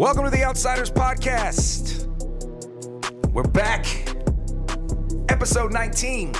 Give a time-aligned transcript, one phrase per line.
[0.00, 2.06] Welcome to the Outsiders Podcast.
[3.34, 3.84] We're back.
[5.28, 6.32] Episode 19.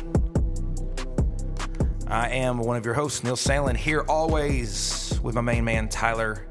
[2.06, 6.46] I am one of your hosts, Neil Salen, here always with my main man, Tyler,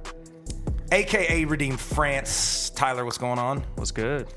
[0.91, 2.69] aka Redeemed France.
[2.75, 3.63] Tyler, what's going on?
[3.73, 4.27] What's good?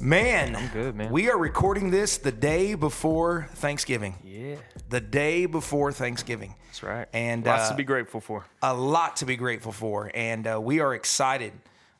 [0.00, 1.10] Man, I'm good, man.
[1.10, 4.14] We are recording this the day before Thanksgiving.
[4.22, 4.56] Yeah,
[4.90, 6.54] The day before Thanksgiving.
[6.66, 7.08] that's right.
[7.12, 8.44] And, lots uh, to be grateful for.
[8.62, 11.52] a lot to be grateful for, and uh, we are excited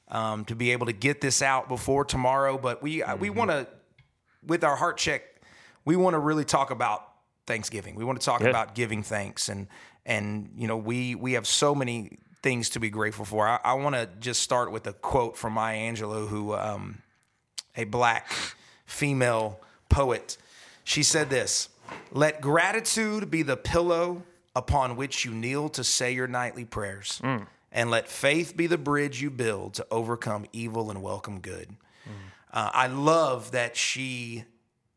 [0.08, 2.58] um, to be able to get this out before tomorrow.
[2.58, 3.66] But we uh, we want to,
[4.46, 5.22] with our heart check,
[5.84, 7.02] we want to really talk about
[7.46, 7.94] Thanksgiving.
[7.94, 8.50] We want to talk Yeah.
[8.50, 9.66] about giving thanks, and
[10.04, 13.48] and you know we we have so many things to be grateful for.
[13.48, 16.98] I, I want to just start with a quote from Maya Angelou, who um,
[17.76, 18.30] a black
[18.86, 20.36] female poet.
[20.84, 21.68] She said this
[22.12, 24.22] Let gratitude be the pillow
[24.54, 27.20] upon which you kneel to say your nightly prayers,
[27.72, 31.76] and let faith be the bridge you build to overcome evil and welcome good.
[32.52, 34.44] Uh, I love that she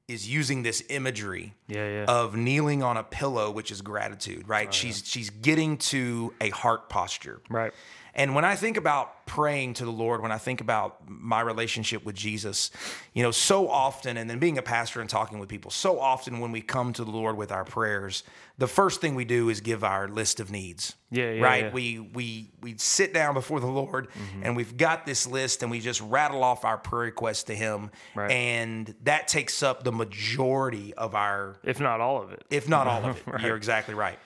[0.07, 2.05] is using this imagery Yeah, yeah.
[2.07, 4.73] of kneeling on a pillow, which is gratitude, right?
[4.73, 7.41] she's she's getting to a heart posture.
[7.49, 7.73] Right.
[8.15, 12.03] And when I think about praying to the Lord, when I think about my relationship
[12.03, 12.71] with Jesus,
[13.13, 16.39] you know, so often, and then being a pastor and talking with people, so often
[16.39, 18.23] when we come to the Lord with our prayers,
[18.57, 20.95] the first thing we do is give our list of needs.
[21.11, 21.63] Yeah, yeah, right.
[21.65, 21.71] yeah.
[21.71, 24.43] We we we sit down before the Lord, mm-hmm.
[24.43, 27.91] and we've got this list, and we just rattle off our prayer requests to Him,
[28.15, 28.31] Right.
[28.31, 32.43] and that takes up the majority of our If not all of it.
[32.49, 33.41] if not all of it.
[33.41, 34.19] You're exactly right.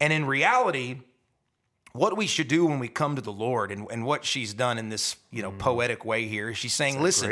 [0.00, 1.00] And in reality,
[1.94, 4.78] what we should do when we come to the Lord and, and what she's done
[4.78, 7.30] in this, you know, poetic way here is she's saying, listen,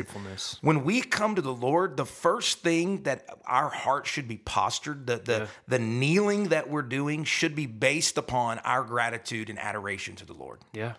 [0.63, 5.07] when we come to the Lord, the first thing that our heart should be postured,
[5.09, 10.15] the the, the kneeling that we're doing should be based upon our gratitude and adoration
[10.17, 10.61] to the Lord.
[10.73, 10.93] Yeah.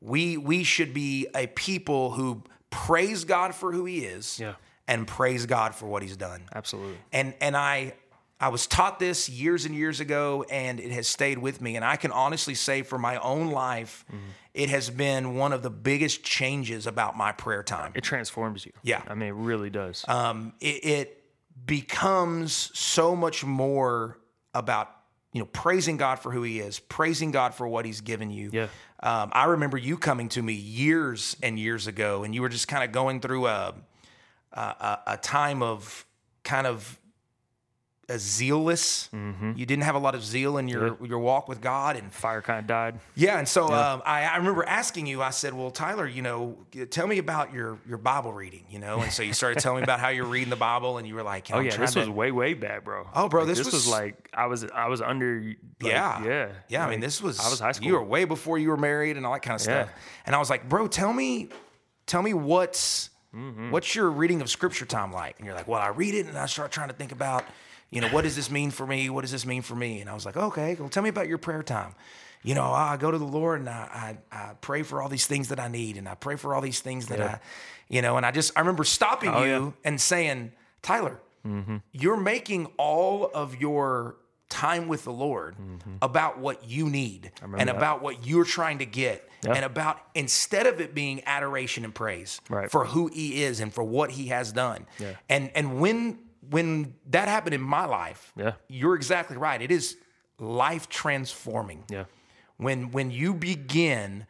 [0.00, 4.54] We we should be a people who praise God for who he is Yeah.
[4.86, 6.96] and praise God for what he's done Absolutely.
[7.12, 7.94] and and I
[8.40, 11.76] I was taught this years and years ago, and it has stayed with me.
[11.76, 14.06] And I can honestly say, for my own life,
[14.54, 17.92] it has been one of the biggest changes about my prayer time.
[17.94, 18.72] It transforms you.
[18.82, 19.02] Yeah.
[19.06, 20.06] I mean, it really does.
[20.08, 21.24] Um, it, it
[21.66, 24.18] becomes so much more
[24.54, 24.90] about
[25.32, 28.50] you know praising God for who He is, praising God for what He's given you.
[28.52, 28.68] Yeah.
[29.02, 32.68] Um, I remember you coming to me years and years ago, and you were just
[32.68, 33.74] kind of going through a
[34.52, 36.04] a, a, a time of
[36.42, 36.98] kind of
[38.10, 39.08] a zealous.
[39.12, 42.42] You didn't have a lot of zeal in your your walk with God, and Fire
[42.42, 42.98] kind of died.
[43.14, 45.22] yeah, and so Um, I, I remember asking you.
[45.22, 46.58] I said, "Well, Tyler, you know,
[46.90, 49.84] tell me about your your Bible reading, you know." And so you started telling me
[49.84, 52.30] about how you're reading the Bible, and you were like, Oh yeah, this was way
[52.32, 53.06] way bad, bro.
[53.14, 55.40] Oh, bro, Like, this was, was- like I was I was under.
[55.82, 56.48] Like, yeah, Yeah.
[56.68, 56.86] yeah.
[56.86, 57.86] I mean, this was I was high school.
[57.86, 59.88] You were way before you were married and all that kind of stuff.
[59.88, 59.98] Yeah.
[60.26, 61.48] And I was like, "Bro, tell me,
[62.06, 63.70] tell me what's Mm-hmm.
[63.70, 66.36] what's your reading of Scripture time like?" And you're like, "Well, I read it and
[66.36, 67.44] I start trying to think about."
[67.90, 69.10] You know, what does this mean for me?
[69.10, 70.00] What does this mean for me?
[70.00, 71.94] And I was like, okay, well, tell me about your prayer time.
[72.42, 75.26] You know, I go to the Lord and I, I, I pray for all these
[75.26, 77.40] things that I need and I pray for all these things that I,
[77.88, 79.58] you know, and I just, I remember stopping Oh, you yeah.
[79.58, 79.68] Mm-hmm.
[79.84, 80.52] and saying,
[80.82, 81.20] Tyler,
[81.92, 84.16] you're making all of your
[84.48, 85.56] time with the Lord
[86.02, 87.66] about what you need and Mm-hmm.
[87.66, 87.76] that.
[87.76, 89.52] about what you're trying to get Yeah.
[89.54, 92.70] and about instead of it being adoration and praise Right.
[92.70, 94.86] for who he is and for what he has done.
[94.98, 95.14] Yeah.
[95.28, 96.18] And and when
[96.50, 98.52] when that happened in my life, Yeah.
[98.68, 99.60] you're exactly right.
[99.62, 99.96] It is
[100.38, 101.84] life transforming.
[101.88, 102.04] Yeah.
[102.56, 104.26] When when you begin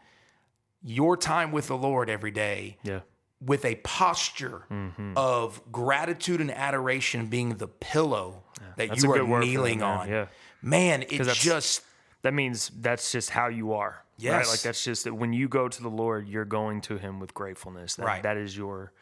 [0.83, 3.01] your time with the Lord every day Yeah.
[3.41, 5.13] with a posture Mm-hmm.
[5.17, 8.45] of gratitude and adoration being the pillow
[8.77, 10.09] that That's you are good word for that, kneeling on.
[10.09, 10.27] Yeah.
[10.63, 11.83] Man, it just
[12.23, 14.05] That means that's just how you are.
[14.23, 14.47] Right?
[14.47, 17.33] Like that's just that when you go to the Lord, you're going to Him with
[17.33, 17.95] gratefulness.
[17.95, 18.23] That, Right.
[18.23, 18.93] That is your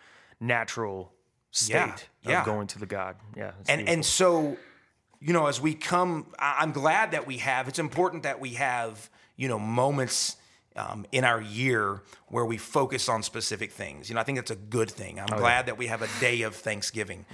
[0.41, 1.12] natural
[1.50, 3.17] state Yeah, of going to the God.
[3.37, 3.53] Yeah.
[3.56, 3.93] and beautiful.
[3.95, 4.56] and so
[5.21, 9.11] you know as we come i'm glad that we have it's important that we have
[9.37, 10.37] you know moments
[10.77, 14.50] um, in our year where we focus on specific things you know i think that's
[14.53, 17.25] a good thing i'm glad that we have a day of thanksgiving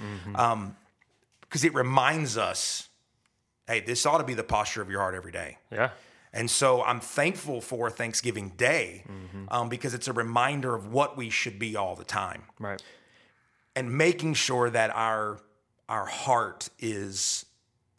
[1.41, 2.89] because it reminds us
[3.67, 5.89] hey this ought to be the posture of your heart every day yeah.
[6.33, 9.45] and so I'm thankful for Thanksgiving Day Mm-hmm.
[9.49, 12.81] um, because it's a reminder of what we should be all the time Right.
[13.75, 15.39] And making sure that our
[15.89, 17.45] our heart is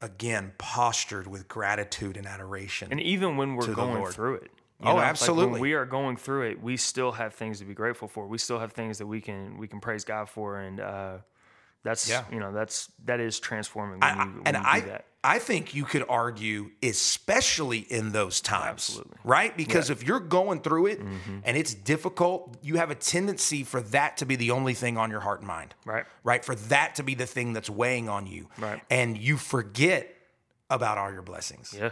[0.00, 2.88] again postured with gratitude and adoration.
[2.90, 4.50] And even when we're going through it.
[4.82, 5.52] Oh, Like absolutely.
[5.52, 8.26] when we are going through it, we still have things to be grateful for.
[8.26, 11.17] We still have things that we can we can praise God for, and uh,
[11.82, 12.25] that's Yeah.
[12.31, 15.05] you know that's that is transforming when I- you, when and you I do that.
[15.28, 19.17] I think you could argue, especially in those times, Absolutely.
[19.25, 19.56] right?
[19.56, 21.00] Because if you're going through it
[21.44, 25.11] and it's difficult, you have a tendency for that to be the only thing on
[25.11, 26.05] your heart and mind, Right.
[26.23, 26.44] Right?
[26.44, 28.81] For that to be the thing that's weighing on you, Right.
[28.90, 30.14] And you forget
[30.70, 31.90] about all your blessings Yeah.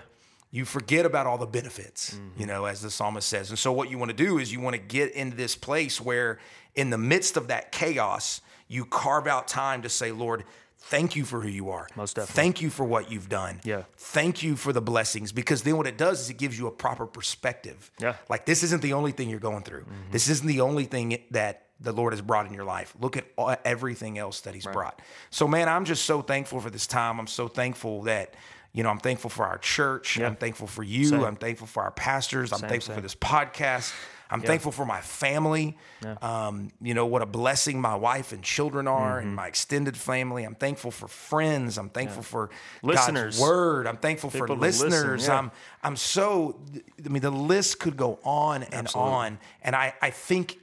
[0.50, 2.40] you forget about all the benefits, Mm-hmm.
[2.40, 3.50] you know, as the psalmist says.
[3.50, 6.00] And so, what you want to do is you want to get into this place
[6.00, 6.38] where,
[6.76, 10.44] in the midst of that chaos, you carve out time to say, Lord,
[10.86, 11.88] thank you for who you are.
[11.96, 12.42] Most definitely.
[12.42, 13.60] Thank you for what you've done.
[13.64, 13.84] Yeah.
[13.96, 15.32] Thank you for the blessings.
[15.32, 17.90] Because then what it does is it gives you a proper perspective.
[18.00, 18.12] Yeah.
[18.12, 18.32] Mm-hmm.
[18.32, 21.66] Like, this isn't the only thing you're going through, this isn't the only thing that
[21.80, 22.94] the Lord has brought in your life.
[23.00, 25.02] Look at all, everything else that He's brought.
[25.30, 27.18] So, man, I'm just so thankful for this time.
[27.18, 28.34] I'm so thankful that,
[28.72, 30.16] you know, I'm thankful for our church.
[30.16, 30.26] Yeah.
[30.26, 31.06] I'm thankful for you.
[31.06, 31.24] Same.
[31.24, 32.52] I'm thankful for our pastors.
[32.52, 33.92] I'm Same, thankful for this podcast.
[34.30, 35.76] I'm thankful for my family.
[36.22, 39.26] Um, you know, what a blessing my wife and children are Mm-hmm.
[39.28, 40.44] and my extended family.
[40.44, 41.78] I'm thankful for friends.
[41.78, 42.50] I'm thankful for
[42.82, 43.36] Listeners.
[43.38, 43.86] God's word.
[43.86, 45.26] I'm thankful for People listen, listeners.
[45.26, 45.38] yeah.
[45.38, 45.50] I'm
[45.82, 46.60] I'm so
[47.04, 49.12] I mean the list could go on and Absolutely.
[49.12, 50.58] on and I I think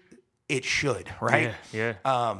[0.49, 1.53] it should, right?
[1.71, 1.93] Yeah.
[2.03, 2.35] Yeah.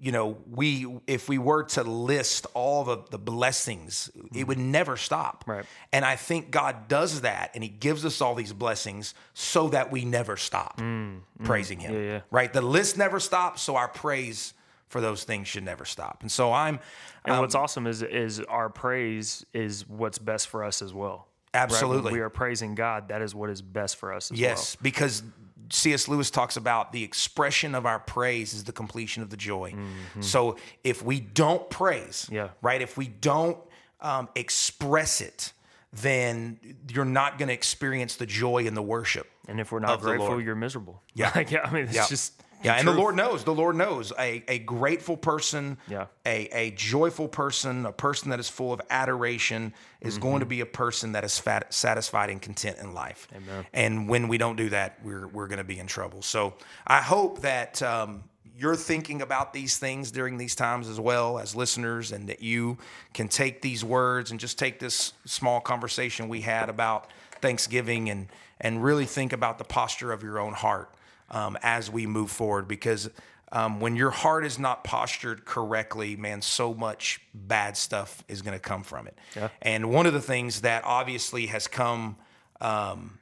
[0.00, 4.70] You know, we if we were to list all the the blessings, it would mm-hmm.
[4.70, 5.44] never stop.
[5.46, 5.64] Right.
[5.92, 9.90] And I think God does that, and He gives us all these blessings so that
[9.90, 11.44] we never stop mm, mm.
[11.44, 11.94] praising Him.
[11.94, 12.20] Yeah, yeah.
[12.30, 12.52] Right.
[12.52, 14.54] The list never stops, so our praise
[14.88, 16.18] for those things should never stop.
[16.22, 16.80] And so I'm
[17.24, 21.28] and um, what's awesome is is our praise is what's best for us as well.
[21.54, 21.62] Right?
[21.62, 22.12] Absolutely.
[22.12, 23.08] we are praising God.
[23.08, 25.22] That is what is best for us as Yes, because
[25.70, 26.08] C.S.
[26.08, 29.74] Lewis talks about the expression of our praise is the completion of the joy.
[30.20, 32.34] So if we don't praise, Mm-hmm.
[32.34, 32.48] Yeah.
[32.62, 33.58] right, if we don't
[34.00, 35.52] um, express it,
[35.92, 36.58] then
[36.92, 39.26] you're not going to experience the joy in the worship.
[39.48, 41.02] And if we're not grateful, you're miserable.
[41.14, 41.32] Yeah.
[41.34, 41.60] Like, yeah.
[41.64, 42.06] I mean, it's Yeah.
[42.06, 42.92] just Yeah, and the.
[42.92, 43.44] Lord knows.
[43.44, 44.12] The Lord knows.
[44.18, 46.06] A, a grateful person, Yeah.
[46.26, 50.22] a, a joyful person, a person that is full of adoration is Mm-hmm.
[50.22, 53.28] going to be a person that is fat, satisfied and content in life.
[53.34, 53.66] Amen.
[53.72, 56.22] And when we don't do that, we're, we're going to be in trouble.
[56.22, 56.54] So
[56.86, 58.24] I hope that um,
[58.56, 62.76] you're thinking about these things during these times as well as listeners, and that you
[63.14, 67.06] can take these words and just take this small conversation we had about
[67.40, 68.26] Thanksgiving and,
[68.60, 70.90] and really think about the posture of your own heart
[71.30, 73.10] um, as we move forward because
[73.52, 78.52] um, when your heart is not postured correctly, man, so much bad stuff is going
[78.54, 79.16] to come from it.
[79.34, 79.48] Yeah.
[79.62, 82.16] And one of the things that obviously has come
[82.60, 83.18] um,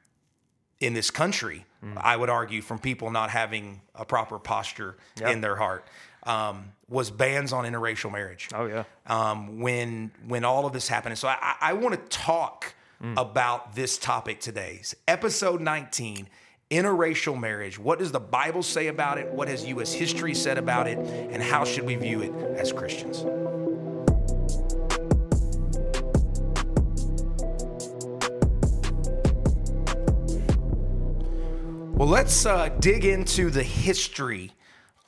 [0.80, 1.64] in this country,
[1.96, 5.30] I would argue, from people not having a proper posture Yeah.
[5.30, 5.86] in their heart,
[6.24, 8.82] um, was bans on interracial marriage Oh yeah.
[9.06, 11.12] um, when when all of this happened.
[11.12, 12.74] And so I, I want to talk
[13.16, 14.78] about this topic today.
[14.80, 16.28] It's episode 19,
[16.70, 17.78] interracial marriage.
[17.78, 19.30] What does the Bible say about it?
[19.30, 19.92] What has U.S.
[19.92, 20.98] history said about it?
[20.98, 23.22] And how should we view it as Christians?
[31.96, 34.52] Well, let's uh, dig into the history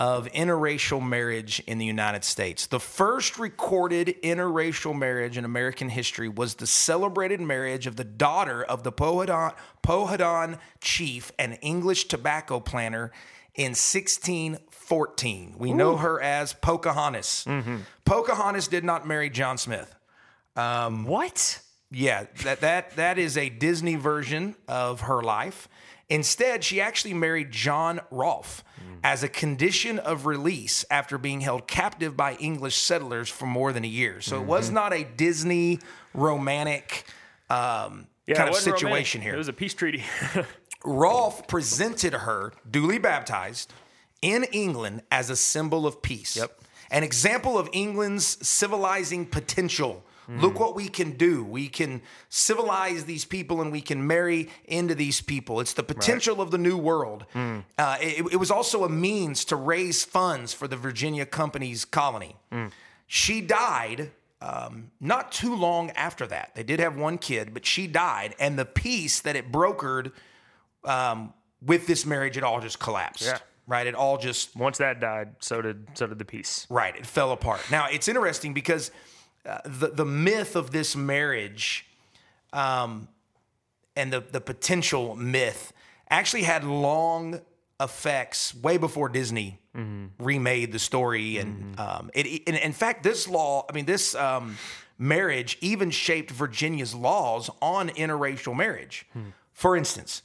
[0.01, 2.67] of interracial marriage in the United States.
[2.67, 8.63] The first recorded interracial marriage in American history was the celebrated marriage of the daughter
[8.63, 9.53] of the Powhatan,
[9.83, 13.11] Powhatan chief and English tobacco planter
[13.55, 15.57] in 1614.
[15.59, 17.45] We know her as Pocahontas.
[17.49, 17.79] Mm-hmm.
[18.05, 19.93] Pocahontas did not marry John Smith.
[20.55, 21.61] Um, what?
[21.91, 25.69] Yeah, that that that is a Disney version of her life.
[26.09, 28.63] Instead, she actually married John Rolfe
[29.05, 33.85] as a condition of release after being held captive by English settlers for more than
[33.85, 34.21] a year.
[34.21, 35.81] So it was not a Disney
[36.15, 37.05] romantic
[37.51, 39.23] um, Yeah, kind of situation romantic.
[39.23, 39.35] here.
[39.35, 40.05] It was a peace treaty.
[40.85, 43.73] Rolfe presented her, duly baptized,
[44.23, 46.37] in England as a symbol of peace.
[46.37, 46.61] Yep.
[46.91, 50.05] An example of England's civilizing potential.
[50.29, 51.43] Look what we can do.
[51.43, 55.59] We can civilize these people and we can marry into these people.
[55.61, 57.25] It's the potential of the new world.
[57.35, 62.37] Uh, it, it was also a means to raise funds for the Virginia Company's colony.
[63.07, 64.11] She died
[64.43, 66.55] um, not too long after that.
[66.55, 70.13] They did have one kid, but she died, and the peace that it brokered
[70.85, 71.33] um,
[71.65, 73.25] with this marriage, it all just collapsed.
[73.25, 73.39] Yeah.
[73.67, 73.87] Right?
[73.87, 76.67] It all just Once that died, so did so did the peace.
[76.71, 76.95] right.
[76.97, 77.61] It fell apart.
[77.71, 78.91] Now it's interesting because
[79.49, 81.87] uh, the the myth of this marriage,
[82.53, 83.09] um,
[83.97, 85.73] and the the potential myth
[86.11, 87.41] actually had long
[87.81, 89.59] effects way before Disney
[90.19, 94.57] remade the story, and um, it, it- in fact this law, I mean this um,
[94.99, 99.07] marriage even shaped Virginia's laws on interracial marriage.
[99.53, 100.23] For instance,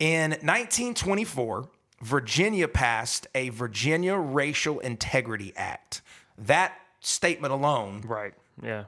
[0.00, 1.68] in 1924,
[2.02, 6.02] Virginia passed a Virginia Racial Integrity Act.
[6.36, 8.34] That statement alone Right.
[8.62, 8.84] Yeah.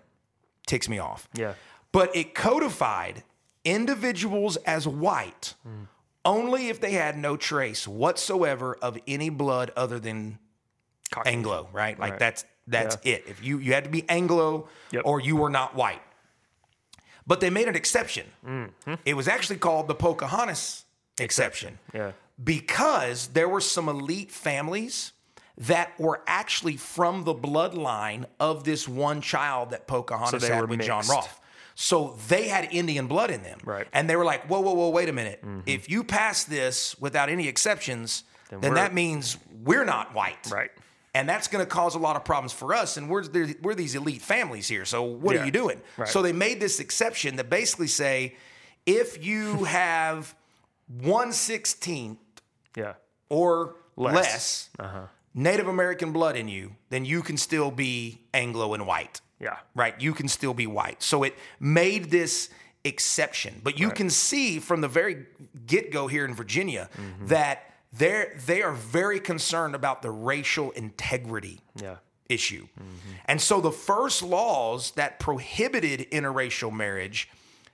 [0.66, 1.28] ticks me off.
[1.34, 1.54] Yeah.
[1.92, 3.24] But it codified
[3.64, 5.54] individuals as white
[6.24, 10.38] only if they had no trace whatsoever of any blood other than
[11.10, 11.38] Caucasian.
[11.38, 11.98] Anglo, right?
[11.98, 12.18] Like Right.
[12.20, 13.24] that's that's it.
[13.26, 15.02] If you you had to be Anglo Yep.
[15.04, 16.02] or you were not white.
[17.26, 18.26] But they made an exception.
[18.46, 18.94] Mm-hmm.
[19.04, 20.84] It was actually called the Pocahontas
[21.18, 22.12] exception Yeah.
[22.42, 25.12] because there were some elite families
[25.60, 30.80] that were actually from the bloodline of this one child that Pocahontas So had with
[30.82, 31.04] John.
[31.08, 31.40] Rolfe.
[31.74, 33.58] So they had Indian blood in them.
[33.64, 33.86] Right.
[33.86, 33.90] Mm-hmm.
[33.96, 35.42] And they were like, whoa, whoa, whoa, wait a minute.
[35.66, 40.50] If you pass this without any exceptions, then, we're- that means we're not white.
[40.50, 40.70] Right.
[41.14, 42.96] And that's going to cause a lot of problems for us.
[42.96, 43.24] And we're,
[43.62, 44.84] we're these elite families here.
[44.84, 45.42] So what Yeah.
[45.42, 45.80] are you doing?
[45.96, 46.08] Right.
[46.08, 48.36] So they made this exception that basically say
[48.86, 50.34] if you have
[51.02, 52.16] 116th
[52.76, 52.94] Yeah.
[53.28, 54.70] or less, Less.
[54.78, 55.00] Uh-huh.
[55.34, 59.56] Native American blood in you, then you can still be Anglo and white, Yeah.
[59.74, 59.94] right?
[60.00, 61.02] You can still be white.
[61.02, 62.50] So it made this
[62.84, 63.60] exception.
[63.62, 65.26] But you can see from the very
[65.66, 67.26] get go here in Virginia Mm-hmm.
[67.26, 71.96] that they're, they are very concerned about the racial integrity Yeah.
[72.28, 72.66] issue.
[73.26, 77.28] And so the first laws that prohibited interracial marriage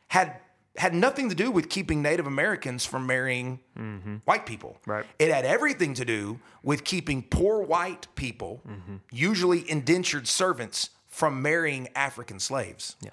[0.09, 0.41] had
[0.79, 4.17] had nothing to do with keeping Native Americans from marrying mm-hmm.
[4.25, 4.79] white people.
[4.87, 5.05] Right.
[5.19, 8.97] It had everything to do with keeping poor white people, mm-hmm.
[9.11, 12.97] usually indentured servants, from marrying African slaves.
[13.01, 13.11] Yeah.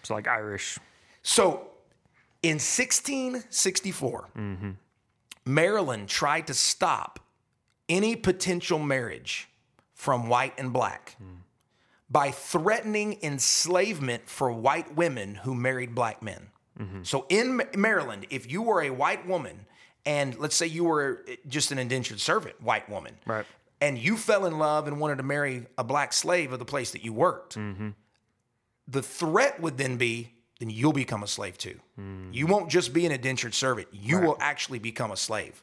[0.00, 0.78] It's like Irish.
[1.22, 1.70] So
[2.42, 4.70] in 1664, mm-hmm.
[5.44, 7.20] Maryland tried to stop
[7.88, 9.48] any potential marriage
[9.94, 11.40] from white and black mm.
[12.08, 16.48] by threatening enslavement for white women who married black men.
[16.80, 17.02] Mm-hmm.
[17.02, 19.66] So in Maryland, if you were a white woman
[20.06, 23.44] and let's say you were eh, just an indentured servant, white woman, Right.
[23.80, 26.92] and you fell in love and wanted to marry a black slave of the place
[26.92, 27.90] that you worked, mm-hmm.
[28.88, 31.80] the threat would then be then you'll become a slave too.
[31.98, 32.32] Mm.
[32.32, 35.62] You won't just be an indentured servant, you will actually become a slave.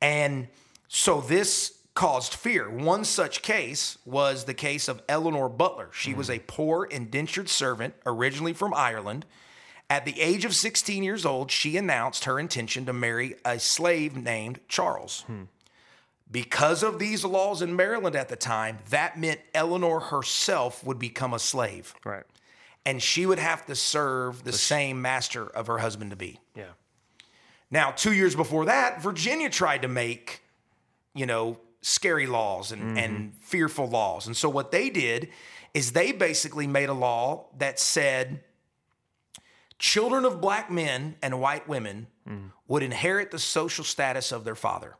[0.00, 0.48] And
[0.86, 2.70] so this caused fear.
[2.70, 5.88] One such case was the case of Eleanor Butler.
[5.92, 6.36] She was mm.
[6.36, 9.24] a poor indentured servant, originally from Ireland.
[9.90, 14.16] At the age of 16 years old, she announced her intention to marry a slave
[14.16, 15.22] named Charles.
[15.26, 15.44] Hmm.
[16.30, 21.32] Because of these laws in Maryland at the time, that meant Eleanor herself would become
[21.32, 22.24] a slave Right.
[22.84, 26.38] and she would have to serve the same master of her husband to be.
[26.54, 26.72] Yeah.
[27.70, 30.42] Now, two years before that, Virginia tried to make,
[31.14, 33.40] you know, scary laws and, and mm-hmm.
[33.40, 34.26] fearful laws.
[34.26, 35.30] And so what they did
[35.72, 38.40] is they basically made a law that said
[39.78, 42.06] children of black men and white women
[42.66, 44.96] would inherit the social status of their father.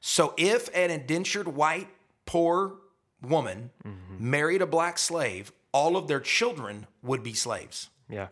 [0.00, 1.88] So if an indentured white
[2.26, 2.74] poor
[3.22, 3.70] woman
[4.18, 7.88] married a black slave, all of their children would be slaves.
[8.08, 8.28] Yeah.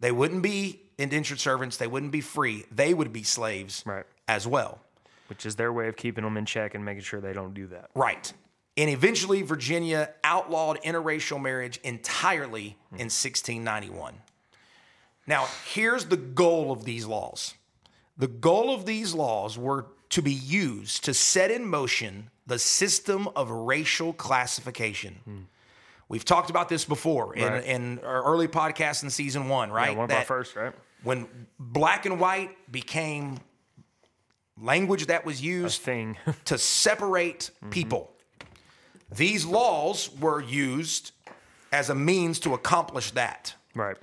[0.00, 1.76] They wouldn't be indentured servants.
[1.76, 2.64] They wouldn't be free.
[2.70, 4.04] They would be slaves Right.
[4.28, 4.80] as well.
[5.28, 7.66] Which is their way of keeping them in check and making sure they don't do
[7.68, 7.90] that.
[7.94, 8.32] Right.
[8.76, 14.14] And eventually, Virginia outlawed interracial marriage entirely in 1691.
[15.26, 17.54] Now, here's the goal of these laws
[18.18, 23.28] the goal of these laws were to be used to set in motion the system
[23.34, 25.16] of racial classification.
[25.24, 25.38] Hmm.
[26.08, 27.64] We've talked about this before in, Right.
[27.64, 29.90] in our early podcast in season one, right?
[29.90, 30.72] Yeah, one of our first, right?
[31.02, 31.28] when
[31.58, 33.38] black and white became
[34.60, 36.16] language that was used thing.
[36.46, 37.70] to separate mm-hmm.
[37.70, 38.12] people.
[39.14, 41.12] These laws were used
[41.72, 43.54] as a means to accomplish that.
[43.74, 43.96] right.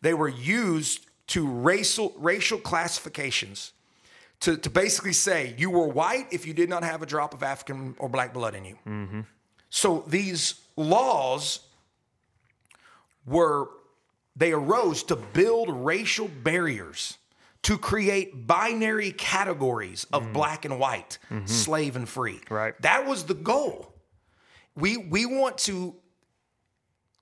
[0.00, 3.72] They were used to racial racial classifications
[4.40, 7.42] to, to basically say you were white if you did not have a drop of
[7.42, 8.78] African or black blood in you.
[8.86, 9.20] Mm-hmm.
[9.68, 11.60] So these laws
[13.26, 13.68] were
[14.34, 17.18] they arose to build racial barriers
[17.62, 20.32] to create binary categories of mm-hmm.
[20.32, 21.46] black and white, mm-hmm.
[21.46, 22.40] slave and free.
[22.48, 22.80] Right.
[22.80, 23.92] That was the goal.
[24.74, 25.94] We we want to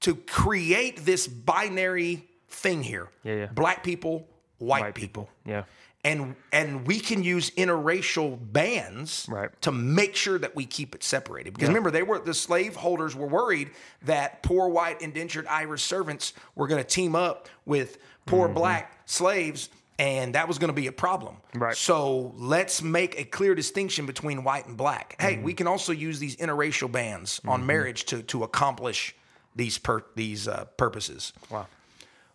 [0.00, 3.08] to create this binary thing here.
[3.22, 3.46] Yeah, yeah.
[3.46, 4.26] Black people,
[4.58, 5.28] white, White people.
[5.44, 5.64] Yeah.
[6.04, 9.50] And and we can use interracial bands Right.
[9.62, 11.54] to make sure that we keep it separated.
[11.54, 13.70] Because remember, they were the slave holders were worried
[14.04, 18.54] that poor white indentured Irish servants were going to team up with poor Mm-hmm.
[18.54, 21.36] black slaves, and that was going to be a problem.
[21.54, 21.76] Right.
[21.76, 25.16] So let's make a clear distinction between white and black.
[25.20, 25.42] Hey, Mm-hmm.
[25.42, 29.16] we can also use these interracial bans on marriage to to accomplish
[29.56, 31.32] these per, these uh, purposes.
[31.50, 31.66] Wow.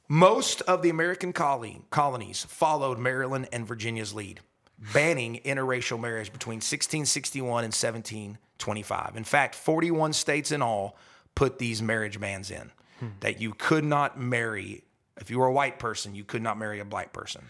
[0.09, 4.41] Most of the American colony, colonies followed Maryland and Virginia's lead,
[4.93, 9.15] banning interracial marriage between 1661 and 1725.
[9.15, 10.97] In fact, 41 states in all
[11.35, 12.71] put these marriage bans in.
[13.19, 14.83] that you could not marry,
[15.17, 17.45] if you were a white person, you could not marry a black person.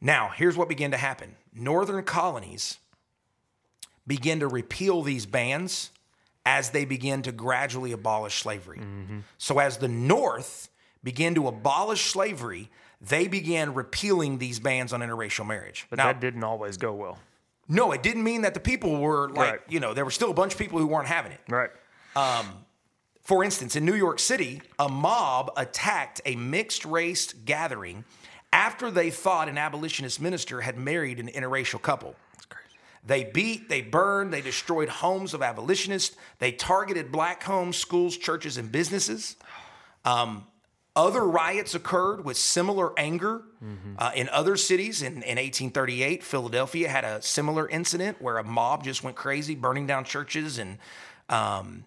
[0.00, 2.78] Now, here's what began to happen Northern colonies
[4.06, 5.90] began to repeal these bans
[6.44, 8.78] as they began to gradually abolish slavery.
[8.78, 9.20] Mm-hmm.
[9.38, 10.68] So, as the North
[11.06, 12.68] began to abolish slavery,
[13.00, 15.86] they began repealing these bans on interracial marriage.
[15.88, 17.18] But now, that didn't always go well.
[17.68, 19.60] no, it didn't mean that the people were like, Right.
[19.68, 21.40] you know, there were still a bunch of people who weren't having it.
[21.48, 21.70] Right.
[23.22, 28.04] For instance, in New York City, a mob attacked a mixed race gathering
[28.52, 32.14] after they thought an abolitionist minister had married an interracial couple.
[32.34, 32.76] That's crazy.
[33.04, 36.16] They beat, they burned, they destroyed homes of abolitionists.
[36.38, 39.36] They targeted black homes, schools, churches, and businesses.
[40.04, 40.46] Um,
[40.96, 43.42] other riots occurred with similar anger
[43.98, 45.02] uh, in other cities.
[45.02, 49.86] In, in 1838, Philadelphia had a similar incident where a mob just went crazy, burning
[49.86, 50.78] down churches and
[51.28, 51.84] um,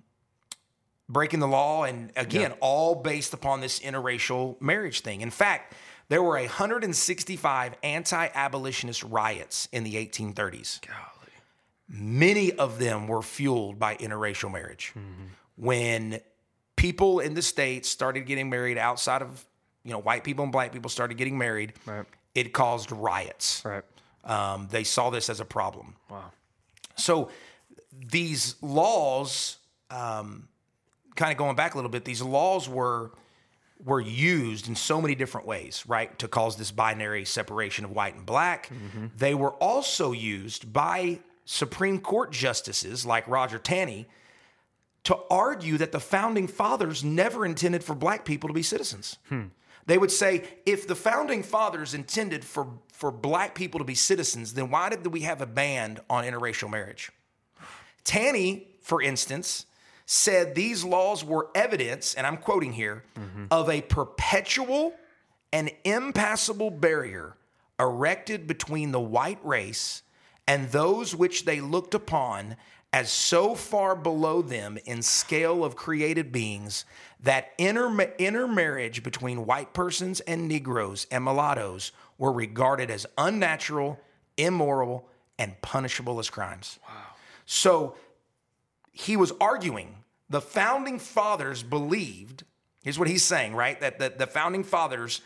[1.10, 1.84] breaking the law.
[1.84, 5.22] And again, all based upon this interracial marriage thing.
[5.22, 5.74] In fact,
[6.10, 11.34] there were 165 anti abolitionist riots in the 1830s Golly.
[11.88, 14.94] many of them were fueled by interracial marriage.
[15.56, 16.22] When
[16.80, 19.46] people in the states started getting married outside of,
[19.84, 22.06] you know, white people and black people started getting married, Right.
[22.34, 23.64] it caused riots.
[23.66, 23.84] Right.
[24.24, 25.96] Um, they saw this as a problem.
[26.10, 26.32] Wow.
[26.96, 27.30] So
[28.12, 29.58] these laws,
[29.90, 30.48] um,
[31.16, 33.12] kind of going back a little bit, these laws were
[33.86, 38.14] were used in so many different ways, right, to cause this binary separation of white
[38.14, 38.70] and black.
[39.18, 44.06] They were also used by Supreme Court justices like Roger Taney
[45.04, 49.18] to argue that the founding fathers never intended for black people to be citizens.
[49.30, 49.46] Hmm.
[49.86, 54.54] They would say if the founding fathers intended for, for black people to be citizens,
[54.54, 57.12] then why did we have a ban on interracial marriage?
[58.04, 59.66] Taney, for instance,
[60.06, 63.46] said these laws were evidence, and I'm quoting here, mm-hmm.
[63.52, 64.94] of a perpetual
[65.52, 67.36] and impassable barrier
[67.80, 70.04] erected between the white race
[70.48, 72.58] and those which they looked upon
[72.92, 76.86] as so far below them in scale of created beings
[77.22, 84.00] that inter- intermarriage between white persons and Negroes and mulattoes were regarded as unnatural,
[84.38, 86.80] immoral, and punishable as crimes.
[86.88, 86.96] Wow.
[87.46, 87.96] So
[88.92, 89.96] he was arguing
[90.30, 92.44] the founding fathers believed
[92.84, 95.22] here's what he's saying right that the, the founding fathers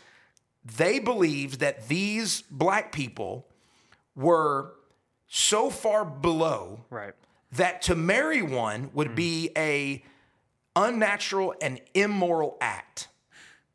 [0.64, 3.46] they believed that these black people
[4.16, 4.72] were
[5.26, 7.14] so far below Right.
[7.56, 10.02] That to marry one would be a
[10.76, 13.08] unnatural and immoral act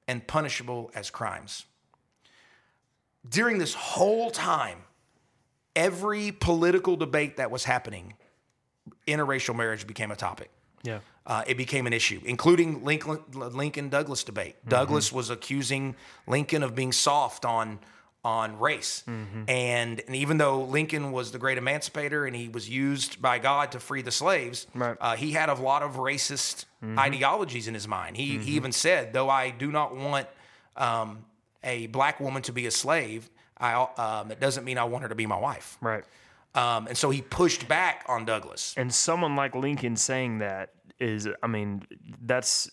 [0.08, 1.66] and punishable as crimes
[3.28, 4.80] during this whole time
[5.76, 8.14] every political debate that was happening
[9.08, 10.50] interracial marriage became a topic
[10.84, 11.00] Yeah.
[11.26, 14.56] uh, it became an issue, including Lincoln, Lincoln Douglas debate.
[14.68, 15.96] Douglas was accusing
[16.28, 17.80] Lincoln of being soft on
[18.24, 23.22] on race, and and even though Lincoln was the great emancipator and he was used
[23.22, 24.98] by God to free the slaves, Right.
[25.00, 28.18] uh, he had a lot of racist ideologies in his mind.
[28.18, 30.28] He he even said, though I do not want
[30.76, 31.26] um,
[31.64, 35.10] a black woman to be a slave, I um, it doesn't mean I want her
[35.10, 35.78] to be my wife.
[35.82, 36.04] Right.
[36.56, 38.74] Um, and so he pushed back on Douglas.
[38.76, 41.84] And someone like Lincoln saying that is, I mean,
[42.26, 42.70] that's,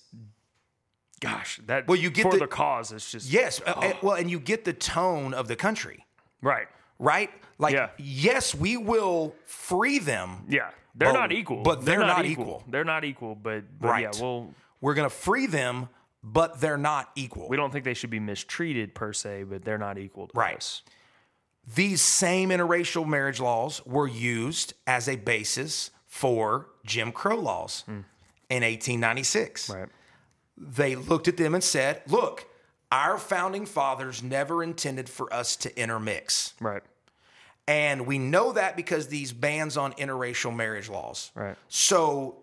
[1.20, 1.86] gosh, that.
[1.88, 2.92] Well, you get for the- the, cause.
[2.92, 6.06] It's just Yes, uh, and- well, and you get the tone of the country.
[6.42, 6.68] right.
[6.98, 7.30] right?
[7.58, 7.90] Like, Yeah.
[7.98, 10.44] yes, we will free them.
[10.48, 11.62] Yeah, they're But- not equal.
[11.62, 12.64] but they're not equal.
[12.68, 13.34] They're not equal.
[13.34, 14.02] But, but Right.
[14.02, 15.88] yeah, well, We're going to free them,
[16.22, 17.48] but they're not equal.
[17.48, 20.56] we don't think they should be mistreated per se, but they're not equal to Right.
[20.56, 20.82] us.
[21.66, 27.84] These same interracial marriage laws were used as a basis for Jim Crow laws
[28.48, 29.66] in 1896.
[29.66, 29.72] Hmm.
[29.72, 29.88] Right.
[30.56, 32.46] They looked at them and said, look,
[32.90, 36.54] our founding fathers never intended for us to intermix.
[36.60, 36.82] Right.
[37.68, 41.32] And we know that because these bans on interracial marriage laws.
[41.34, 41.56] Right.
[41.68, 42.36] So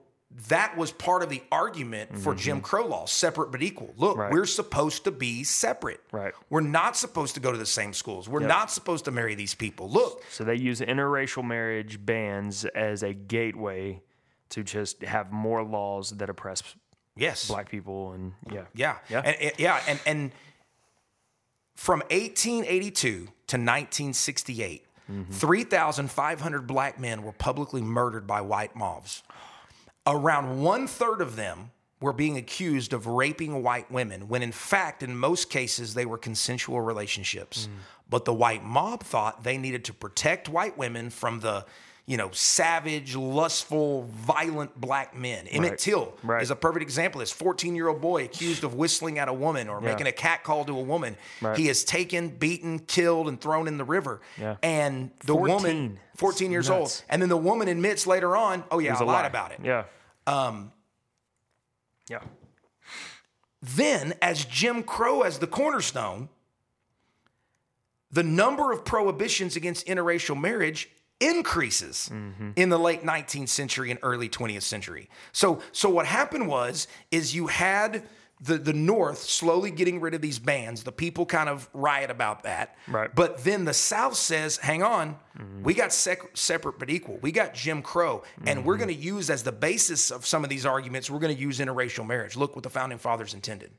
[0.49, 3.93] that was part of the argument for Jim Crow laws, separate but equal.
[3.97, 4.19] Look, Mm-hmm.
[4.21, 4.31] Right.
[4.33, 6.01] we're supposed to be separate.
[6.11, 6.33] Right.
[6.49, 8.27] We're not supposed to go to the same schools.
[8.27, 9.89] We're not supposed to marry these people.
[9.89, 14.01] Look, So they use interracial marriage bans as a gateway
[14.49, 16.61] to just have more laws that oppress
[17.15, 17.47] yes.
[17.47, 18.65] black people and yeah.
[18.73, 18.97] Yeah.
[19.09, 19.19] Yeah.
[19.21, 19.81] And, yeah.
[19.87, 20.31] And, and
[21.75, 23.25] from 1882 to
[23.57, 25.31] 1968, Mm-hmm.
[25.33, 29.23] 3,500 black men were publicly murdered by white mobs.
[30.07, 35.03] Around one third of them were being accused of raping white women, when in fact,
[35.03, 37.67] in most cases, they were consensual relationships.
[37.67, 37.77] Mm.
[38.09, 41.65] But the white mob thought they needed to protect white women from the
[42.05, 45.47] you know, savage, lustful, violent black men.
[45.47, 46.41] Emmett Till Right.
[46.43, 47.19] is a perfect example.
[47.19, 50.43] This 14 year old boy accused of whistling at a woman or making a cat
[50.43, 51.15] call to a woman.
[51.41, 51.57] Right.
[51.57, 54.19] He is taken, beaten, killed, and thrown in the river.
[54.37, 54.57] Yeah.
[54.61, 55.55] And the 14.
[55.55, 59.05] woman, 14 years old, and then the woman admits later on, oh, yeah, I a
[59.05, 59.27] lied lie.
[59.27, 59.59] about it.
[59.63, 59.85] Yeah.
[60.27, 60.73] Um.
[62.09, 62.19] Yeah.
[63.61, 66.27] Then, as Jim Crow as the cornerstone,
[68.11, 70.89] the number of prohibitions against interracial marriage
[71.23, 72.51] increases mm-hmm.
[72.55, 75.09] in the late 19th century and early 20th century.
[75.31, 78.03] So, so what happened was is you had
[78.41, 80.83] the, the North slowly getting rid of these bans.
[80.83, 82.75] The people kind of riot about that.
[82.87, 83.13] Right.
[83.13, 85.63] But then the South says, hang on, mm-hmm.
[85.63, 87.19] we got sec- separate but equal.
[87.21, 88.23] We got Jim Crow.
[88.45, 88.85] And we're mm-hmm.
[88.85, 91.59] going to use as the basis of some of these arguments, we're going to use
[91.59, 92.35] interracial marriage.
[92.35, 93.71] Look what the founding fathers intended.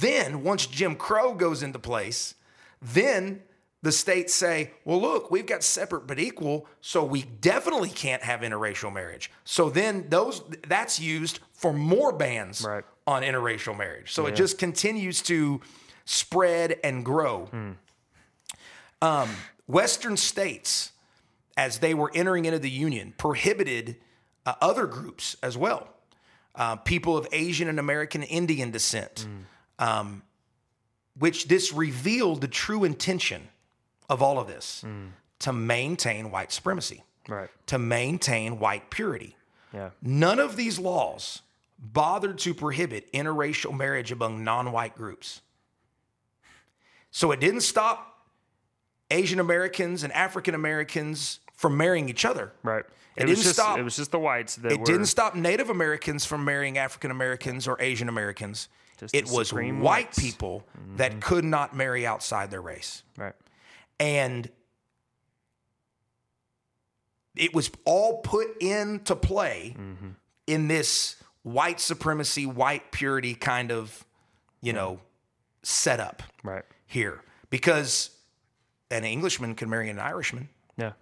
[0.00, 2.34] Then, once Jim Crow goes into place,
[2.80, 3.42] then
[3.82, 8.40] the states say, well, look, we've got separate but equal, so we definitely can't have
[8.40, 9.30] interracial marriage.
[9.44, 12.84] So then those that's used for more bans Right.
[13.06, 14.12] on interracial marriage.
[14.12, 15.60] So it just continues to
[16.04, 17.48] spread and grow.
[19.00, 19.28] Um,
[19.66, 20.92] Western states,
[21.56, 23.96] as they were entering into the Union, prohibited
[24.44, 25.88] uh, other groups as well.
[26.54, 29.28] Uh, people of Asian and American Indian descent,
[29.78, 30.22] um,
[31.16, 33.48] which this revealed the true intention
[34.08, 34.84] of all of this
[35.40, 37.48] to maintain white supremacy, Right.
[37.66, 39.36] to maintain white purity.
[39.72, 39.90] Yeah.
[40.02, 41.42] None of these laws
[41.78, 45.42] bothered to prohibit interracial marriage among non white groups.
[47.10, 48.26] So it didn't stop
[49.10, 52.52] Asian Americans and African Americans from marrying each other.
[52.62, 52.84] Right.
[53.16, 54.86] It was didn't just, stop- It was just the whites that It were.
[54.86, 58.68] didn't stop Native Americans from marrying African Americans or Asian Americans.
[58.98, 60.18] Just It was white whites.
[60.18, 60.64] people
[60.96, 61.20] that mm-hmm.
[61.20, 63.02] could not marry outside their race.
[63.16, 63.34] Right.
[64.00, 64.48] And
[67.36, 70.10] it was all put into play mm-hmm.
[70.46, 74.04] in this white supremacy, white purity kind of,
[74.60, 75.00] you know,
[75.62, 76.64] setup Right.
[76.86, 77.22] here.
[77.50, 78.10] Because
[78.90, 80.92] an Englishman can marry an Irishman, Yeah.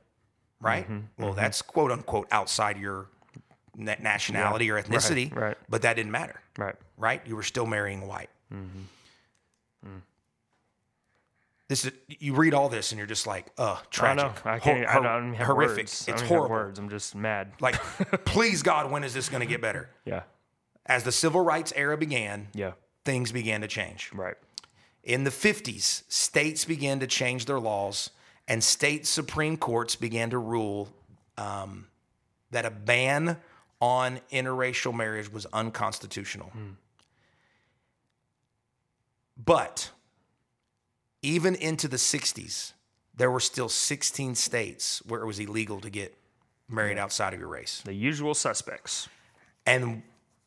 [0.61, 0.85] right?
[0.85, 0.99] Mm-hmm.
[1.19, 1.41] Well, mm-hmm.
[1.41, 3.07] that's quote unquote outside your
[3.75, 5.57] na- nationality or ethnicity, right.
[5.69, 6.77] but that didn't matter, Right.
[6.97, 7.23] right?
[7.27, 8.31] You were still marrying white.
[8.53, 8.69] Mm.
[11.69, 14.51] This is, you read all this and you're just like, uh, I tragic, know.
[14.53, 14.87] I can't.
[14.89, 15.79] I don't even have horrific.
[15.79, 15.79] Words.
[15.79, 16.55] I It's don't even have horrible.
[16.57, 16.79] words.
[16.79, 17.53] I'm just mad.
[17.61, 17.75] Like,
[18.25, 19.91] please God, when is this going to get better?
[20.05, 20.23] yeah.
[20.89, 22.73] As the civil rights era began, Yeah.
[23.05, 24.11] things began to change.
[24.15, 24.37] Right.
[25.03, 28.11] In the 50s, states began to change their laws,
[28.47, 30.89] and state supreme courts began to rule
[31.37, 31.89] um,
[32.53, 33.39] that a ban
[33.81, 36.53] on interracial marriage was unconstitutional.
[39.37, 39.91] But
[41.27, 42.73] even into the 60s,
[43.17, 46.15] there were still 16 states where it was illegal to get
[46.69, 47.83] married outside of your race.
[47.85, 49.09] The usual suspects.
[49.67, 50.03] And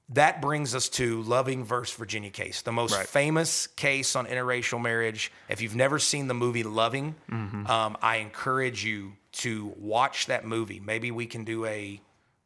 [0.09, 3.05] that brings us to Loving versus Virginia case, the most Right.
[3.07, 5.31] famous case on interracial marriage.
[5.49, 7.67] If you've never seen the movie Loving, Mm-hmm.
[7.67, 9.13] um, I encourage you
[9.43, 10.79] to watch that movie.
[10.79, 12.01] Maybe we can do a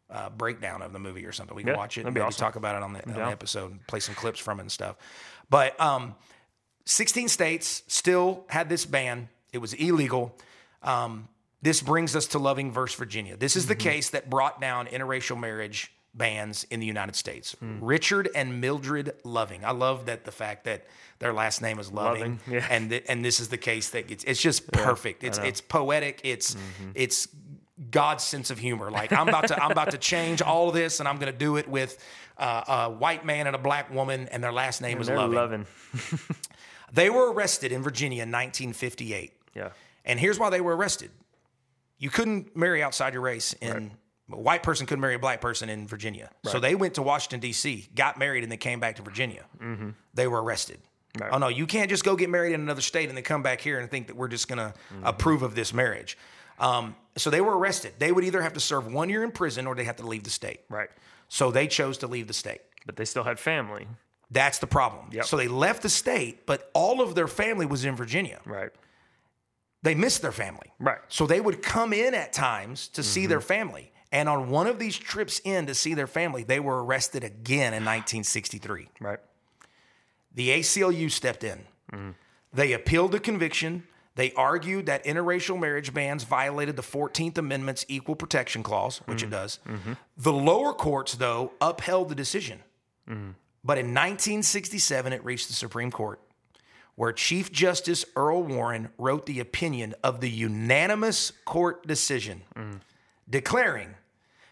[0.10, 1.56] uh, breakdown of the movie or something.
[1.56, 2.46] We can Yeah, watch it and be maybe awesome.
[2.46, 3.32] talk about it on the, on the down.
[3.32, 4.96] episode and play some clips from it and stuff.
[5.50, 6.16] But um,
[6.86, 10.36] 16 states still had this ban, it was illegal.
[10.82, 11.28] Um,
[11.62, 13.38] this brings us to Loving versus Virginia.
[13.38, 13.90] This is the Mm-hmm.
[13.90, 17.56] case that brought down interracial marriage bans in the United States.
[17.64, 17.80] Mm.
[17.82, 19.64] Richard and Mildred Loving.
[19.66, 20.86] I love that the fact that
[21.20, 22.68] their last name is Loving, Loving, yeah.
[22.70, 24.24] and th- and this is the case that gets.
[24.26, 25.24] It's just perfect.
[25.24, 26.20] It's it's poetic.
[26.26, 26.92] It's Mm-hmm.
[26.96, 27.28] it's
[27.90, 28.92] God's sense of humor.
[28.92, 31.38] Like I'm about to I'm about to change all of this, and I'm going to
[31.38, 31.98] do it with
[32.38, 35.34] uh, a white man and a black woman, and their last name is Loving.
[35.36, 35.66] loving.
[36.94, 39.34] They were arrested in Virginia in 1958.
[39.56, 39.70] Yeah.
[40.06, 41.12] And here's why they were arrested.
[41.98, 43.92] You couldn't marry outside your race in
[44.32, 46.30] a white person couldn't marry a black person in Virginia.
[46.44, 46.52] Right.
[46.52, 49.44] So they went to Washington D.C., got married, and then came back to Virginia.
[49.62, 49.90] Mm-hmm.
[50.14, 50.80] They were arrested.
[51.20, 51.30] Right.
[51.32, 53.62] Oh no, you can't just go get married in another state and then come back
[53.62, 56.18] here and think that we're just going to approve of this marriage.
[56.58, 57.94] Um, so they were arrested.
[58.00, 60.24] They would either have to serve one year in prison or they have to leave
[60.24, 60.62] the state.
[60.70, 60.90] Right.
[61.30, 62.62] So they chose to leave the state.
[62.86, 63.88] But they still had family.
[64.34, 65.10] That's the problem.
[65.12, 65.26] Yep.
[65.26, 68.40] So they left the state, but all of their family was in Virginia.
[68.46, 68.72] Right.
[69.84, 70.74] They missed their family.
[70.80, 71.00] Right.
[71.08, 73.48] So they would come in at times to see their mm-hmm.
[73.48, 73.92] family.
[74.12, 77.74] And on one of these trips in to see their family, they were arrested again
[77.74, 78.90] in 1963.
[79.00, 79.20] Right.
[80.34, 81.60] The ACLU stepped in.
[81.92, 82.12] Mm-hmm.
[82.54, 83.84] They appealed the conviction.
[84.16, 89.26] They argued that interracial marriage bans violated the 14th Amendment's Equal Protection Clause, which it
[89.26, 89.32] mm-hmm.
[89.32, 89.60] does.
[90.18, 92.60] The lower courts, though, upheld the decision.
[93.64, 96.20] But in 1967, it reached the Supreme Court,
[96.96, 102.42] where Chief Justice Earl Warren wrote the opinion of the unanimous court decision
[103.30, 103.96] declaring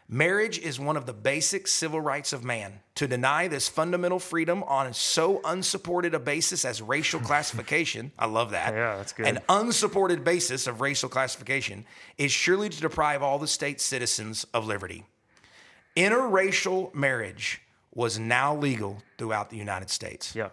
[0.08, 2.80] marriage is one of the basic civil rights of man.
[2.96, 8.52] To deny this fundamental freedom on so unsupported a basis as racial classification, I love
[8.52, 8.74] that.
[8.74, 9.28] Yeah, that's good.
[9.28, 11.86] An unsupported basis of racial classification
[12.18, 15.06] is surely to deprive all the state's citizens of liberty.
[15.96, 17.62] Interracial marriage
[17.94, 20.36] was now legal throughout the United States.
[20.36, 20.50] Yeah.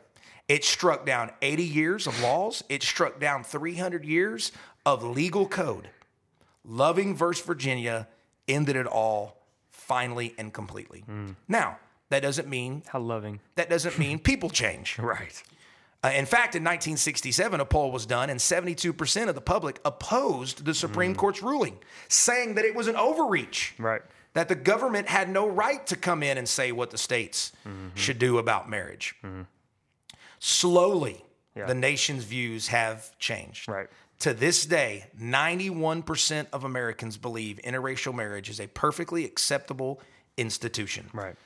[0.48, 2.64] It struck down 80 years of laws.
[2.68, 4.50] It struck down 300 years
[4.86, 5.90] of legal code.
[6.64, 8.08] Loving versus Virginia
[8.46, 9.36] ended it all
[9.70, 11.04] finally and completely.
[11.46, 11.78] Now,
[12.10, 13.40] that doesn't mean How loving.
[13.56, 14.98] that doesn't mean people change.
[14.98, 15.42] Right.
[16.02, 20.64] Uh, in fact, in 1967, a poll was done, and 72% of the public opposed
[20.64, 21.76] the Supreme Court's ruling,
[22.08, 24.00] saying that it was an overreach Right.
[24.34, 27.52] That the government had no right to come in and say what the states
[27.94, 29.14] should do about marriage.
[30.38, 31.66] Slowly, Yeah.
[31.66, 33.68] the nation's views have changed.
[33.68, 33.88] Right.
[34.20, 40.00] To this day, 91% of Americans believe interracial marriage is a perfectly acceptable
[40.36, 41.08] institution.
[41.12, 41.36] Right.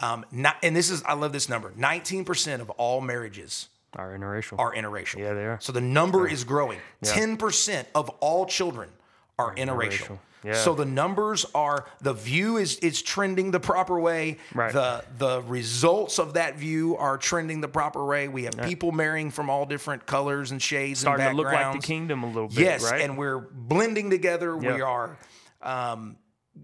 [0.00, 4.58] Um, not, and this is, I love this number 19% of all marriages Are interracial.
[4.58, 5.18] are interracial.
[5.20, 5.58] Yeah, they are.
[5.60, 6.80] So the number is growing.
[7.04, 8.90] 10% of all children
[9.38, 9.90] are interracial.
[10.08, 10.18] interracial.
[10.44, 10.54] Yeah.
[10.54, 14.38] So the numbers are the view is is trending the proper way.
[14.54, 14.72] Right.
[14.72, 18.28] The the results of that view are trending the proper way.
[18.28, 21.74] We have people marrying from all different colors and shades Starting to and look backgrounds.
[21.76, 23.00] like the kingdom a little bit, Yes, right?
[23.02, 24.56] and we're blending together.
[24.56, 25.16] We are
[25.62, 26.16] um,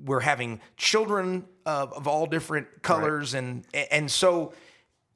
[0.04, 4.52] we're having children of, of all different colors and and so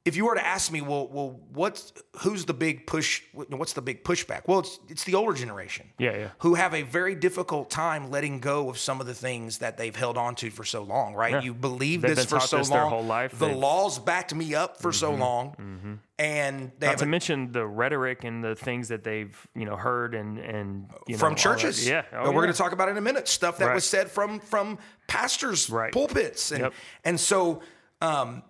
[0.05, 3.21] if you were to ask me, well, well, what's who's the big push?
[3.33, 4.41] What's the big pushback?
[4.47, 6.27] Well, it's it's the older generation, Yeah, yeah.
[6.39, 9.95] who have a very difficult time letting go of some of the things that they've
[9.95, 11.13] held on to for so long.
[11.13, 11.31] Right?
[11.33, 11.41] Yeah.
[11.41, 12.79] You believe They've this for so this long.
[12.79, 13.31] their whole life.
[13.31, 13.61] The They've- Mm-hmm.
[13.61, 17.65] laws backed me up for so long, and they Not have to a mention the
[17.65, 21.35] rhetoric and the things that they've you know heard and and you know, from all
[21.37, 21.87] churches.
[21.87, 22.33] Yeah, oh, we're yeah.
[22.33, 23.29] going to talk about in a minute.
[23.29, 23.75] Stuff that Right.
[23.75, 25.93] was said from from pastors' Right.
[25.93, 26.73] pulpits, and Yep.
[27.05, 27.61] and so
[28.01, 28.43] um,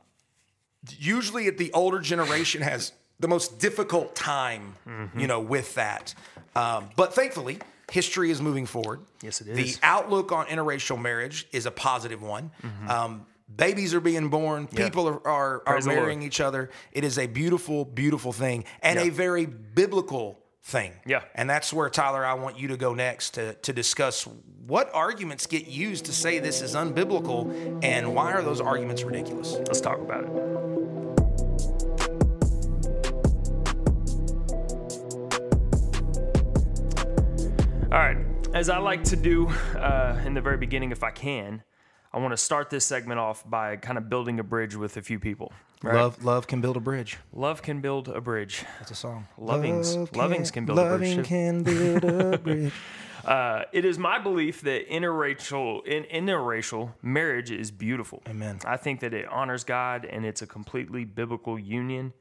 [0.97, 5.19] usually the older generation has the most difficult time, Mm-hmm.
[5.19, 6.13] you know, with that.
[6.55, 7.59] Um, but thankfully,
[7.91, 8.99] history is moving forward.
[9.21, 12.51] Yes, it The outlook on interracial marriage is a positive one.
[12.87, 14.67] Um, babies are being born.
[14.67, 15.71] People are are, are Mm-hmm.
[15.71, 16.01] Praise the Lord.
[16.03, 16.69] marrying each other.
[16.91, 20.93] It is a beautiful, beautiful thing, and a very biblical thing.
[21.05, 21.23] Yeah.
[21.35, 24.27] And that's where Tyler, I want you to go next to to discuss
[24.65, 29.53] what arguments get used to say this is unbiblical, and why are those arguments ridiculous?
[29.53, 30.29] Let's talk about it.
[37.91, 38.17] All right.
[38.53, 41.63] As I like to do uh, in the very beginning, if I can,
[42.13, 45.01] I want to start this segment off by kind of building a bridge with a
[45.01, 45.51] few people.
[45.81, 45.95] Right?
[45.95, 47.17] Love, love can build a bridge.
[47.33, 48.63] Love can build a bridge.
[48.79, 49.27] That's a song.
[49.39, 52.73] Lovings- Love lovings can build a bridge, loving can build a bridge.
[53.25, 58.21] Uh, it is my belief that interracial in, interracial marriage is beautiful.
[58.29, 58.59] Amen.
[58.65, 62.13] I think that it honors God and it's a completely biblical union.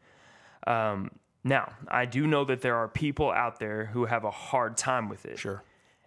[0.66, 1.11] Um,
[1.44, 5.09] now, I do know that there are people out there who have a hard time
[5.09, 5.38] with it.
[5.40, 5.64] Sure.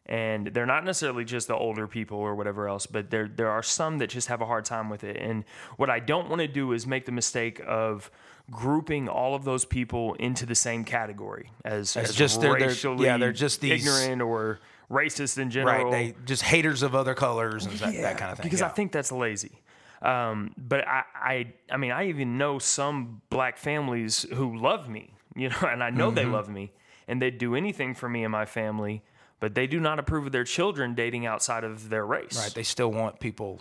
[0.07, 3.63] And they're not necessarily just the older people or whatever else, but there there are
[3.63, 5.17] some that just have a hard time with it.
[5.17, 5.43] And
[5.77, 8.11] what I don't want to do is make the mistake of
[8.51, 13.05] grouping all of those people into the same category as, as just- they're- they're- racially
[13.05, 14.59] yeah, they're just these- ignorant or
[14.91, 15.85] racist in general.
[15.89, 16.13] Right.
[16.13, 18.43] They just haters of other colors and that, that kind of thing.
[18.43, 18.67] Because yeah.
[18.67, 19.63] I think that's lazy.
[20.03, 25.15] Um, but I, I, I mean, I even know some black families who love me,
[25.35, 26.15] you know, and I know Mm-hmm.
[26.15, 26.73] they love me,
[27.07, 29.01] and they'd do anything for me and my family.
[29.45, 32.35] But they do not approve of their children dating outside of their race.
[32.43, 32.53] right.
[32.59, 33.59] They still want people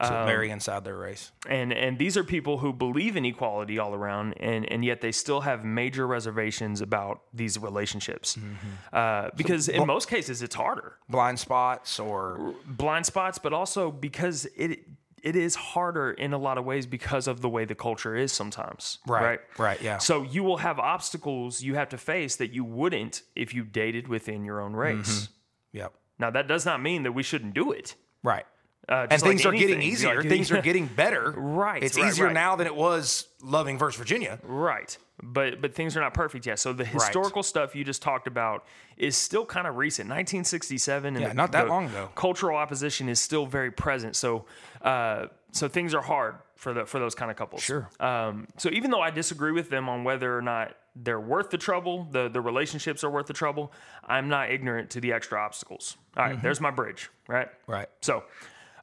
[0.00, 1.30] to marry inside their race.
[1.48, 5.12] and and these are people who believe in equality all around, and and yet they
[5.12, 8.56] still have major reservations about these relationships, Mm-hmm.
[8.92, 10.90] uh, because in most cases it's harder.
[11.08, 14.80] Blind spots or blind spots, but also because it
[15.22, 18.32] it is harder in a lot of ways because of the way the culture is
[18.32, 18.98] sometimes.
[19.06, 19.40] Right, Right.
[19.58, 19.98] right, yeah.
[19.98, 24.08] So you will have obstacles you have to face that you wouldn't if you dated
[24.08, 24.96] within your own race.
[25.22, 25.76] Mm-hmm.
[25.78, 25.94] yep.
[26.18, 27.94] Now that does not mean that we shouldn't do it.
[28.22, 28.44] Right.
[28.88, 30.16] Uh, and just like things are getting easier.
[30.20, 31.32] like- things are getting better.
[31.36, 32.34] Right, It's right, easier right.
[32.34, 34.38] now than it was loving versus Virginia.
[34.42, 34.96] Right.
[35.22, 36.58] But but things are not perfect yet.
[36.58, 38.64] So the historical stuff you just talked about
[38.96, 40.08] is still kind of recent.
[40.08, 42.10] 1967 and Yeah, the- not that long ago.
[42.16, 44.16] Cultural opposition is still very present.
[44.16, 44.46] So
[44.82, 47.62] uh, so things are hard for the for those kind of couples.
[47.62, 47.88] Sure.
[48.00, 51.58] Um, so even though I disagree with them on whether or not they're worth the
[51.58, 53.72] trouble, the the relationships are worth the trouble,
[54.04, 55.96] I'm not ignorant to the extra obstacles.
[56.16, 56.42] All right, Mm-hmm.
[56.42, 57.48] there's my bridge, right?
[57.68, 57.88] Right.
[58.00, 58.24] So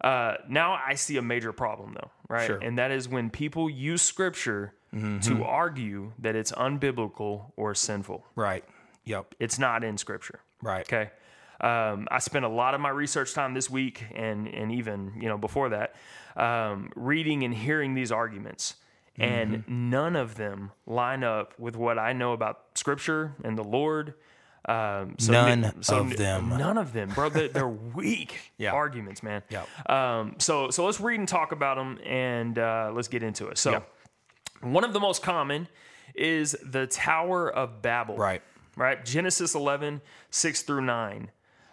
[0.02, 2.46] uh, now I see a major problem, though, right?
[2.48, 2.56] Sure.
[2.58, 2.68] Mm-hmm.
[2.68, 4.74] And that is when people use scripture
[5.22, 8.26] to argue that it's unbiblical or sinful.
[8.36, 8.64] Right.
[9.06, 9.36] Yep.
[9.40, 10.40] It's not in scripture.
[10.64, 10.82] Right.
[10.82, 11.12] Okay.
[11.62, 15.28] Um, I spent a lot of my research time this week, and and even you
[15.28, 15.96] know before that,
[16.38, 18.76] um, reading and hearing these arguments,
[19.18, 19.90] and Mm-hmm.
[19.90, 24.14] none of them line up with what I know about Scripture and the Lord.
[24.68, 26.50] Um, so None so of them.
[26.50, 27.30] None of them, bro.
[27.30, 28.72] They're, they're weak Yeah.
[28.74, 29.42] arguments, man.
[29.50, 29.64] Yeah.
[29.88, 33.58] Um, so so let's read and talk about them, and uh, let's get into it.
[33.58, 33.82] So, Yeah.
[34.62, 35.68] one of the most common
[36.14, 38.16] is the Tower of Babel.
[38.18, 38.42] Right.
[38.76, 39.04] Right.
[39.06, 41.32] Genesis 11, 6 through 9.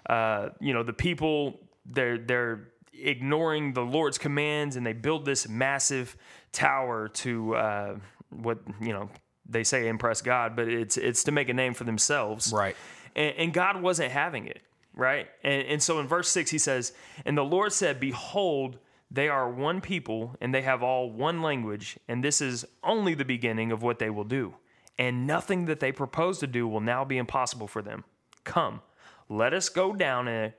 [0.08, 5.48] Uh, you know, the people, they're, they're ignoring the Lord's commands and they build this
[5.48, 6.16] massive
[6.52, 7.96] tower to uh,
[8.30, 9.08] what, you know,
[9.48, 12.52] they say impress God, but it's, it's to make a name for themselves.
[12.52, 12.76] Right.
[13.14, 14.60] And, and God wasn't having it,
[14.94, 15.28] right?
[15.42, 16.92] And, and so in verse 6, he says,
[17.24, 18.78] And the Lord said, Behold,
[19.10, 23.24] they are one people, and they have all one language, and this is only the
[23.24, 24.54] beginning of what they will do.
[24.98, 28.04] And nothing that they propose to do will now be impossible for them.
[28.44, 28.80] Come,
[29.28, 30.52] let us go down and,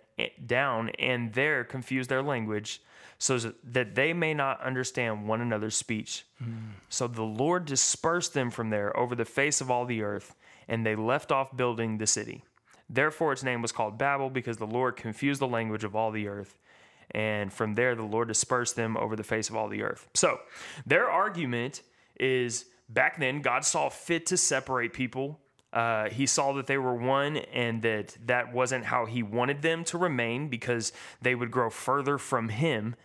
[0.46, 2.82] down and there confuse their language,
[3.20, 6.26] so that they may not understand one another's speech.
[6.90, 10.36] So the Lord dispersed them from there over the face of all the earth,
[10.68, 12.44] and they left off building the city.
[12.90, 16.28] Therefore, its name was called Babel, because the Lord confused the language of all the
[16.28, 16.58] earth.
[17.12, 20.08] And from there, the Lord dispersed them over the face of all the earth.
[20.14, 20.40] So,
[20.86, 21.82] their argument
[22.20, 25.40] is back then, God saw fit to separate people.
[25.74, 29.84] Uh, he saw that they were one and that that wasn't how he wanted them
[29.86, 32.96] to remain because they would grow further from him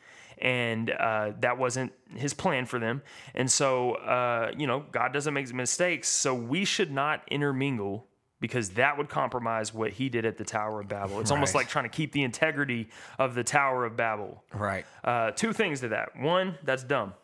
[0.42, 3.00] and uh, that wasn't his plan for them.
[3.35, 8.07] And so, uh, you know, God doesn't make mistakes, so we should not intermingle
[8.40, 11.20] because that would compromise what he did at the Tower of Babel.
[11.20, 12.88] It's almost like trying to keep the integrity
[13.20, 14.42] of the Tower of Babel.
[14.52, 14.85] Right.
[15.05, 16.16] Uh, two things to that.
[16.18, 17.14] One, that's dumb.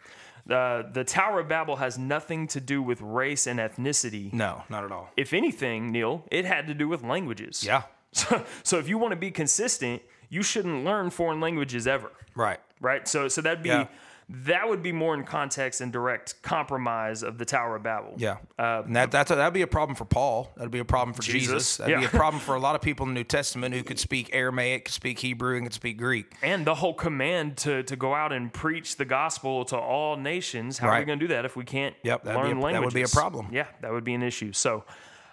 [0.48, 4.32] Uh, the Tower of Babel has nothing to do with race and ethnicity.
[4.32, 5.10] No, not at all.
[5.16, 7.64] If anything, Neil, it had to do with languages.
[7.66, 7.82] Yeah.
[8.10, 10.00] So, so if you want to be consistent,
[10.30, 12.60] you shouldn't learn foreign languages ever Right.
[12.80, 13.06] Right?
[13.08, 13.86] So so that'd be Yeah.
[14.30, 18.12] that would be more in context and direct compromise of the Tower of Babel.
[18.18, 18.36] Yeah.
[18.58, 20.52] and that that's a, that'd be a problem for Paul.
[20.56, 21.48] That'd be a problem for Jesus.
[21.52, 21.76] Jesus.
[21.78, 22.08] That'd be Yeah.
[22.08, 24.84] a problem for a lot of people in the New Testament who could speak Aramaic,
[24.84, 26.34] could speak Hebrew, and could speak Greek.
[26.42, 30.76] And the whole command to to go out and preach the gospel to all nations.
[30.78, 32.72] How are we going to do that if we can't Yep, learn a- languages?
[32.72, 33.48] that would be a problem.
[33.50, 34.52] Yeah, that would be an issue.
[34.52, 34.84] So,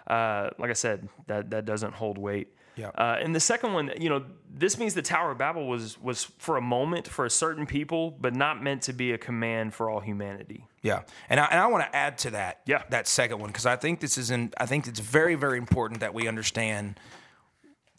[0.06, 2.48] uh, like I said, that that doesn't hold weight.
[2.76, 2.88] Yeah.
[2.88, 6.24] Uh, and the second one, you know, this means the Tower of Babel was was
[6.38, 9.88] for a moment for a certain people, but not meant to be a command for
[9.90, 10.66] all humanity.
[10.82, 12.60] Yeah, and I, and I want to add to that.
[12.66, 12.82] Yeah.
[12.90, 14.52] that second one because I think this is in.
[14.58, 17.00] I think it's very very important that we understand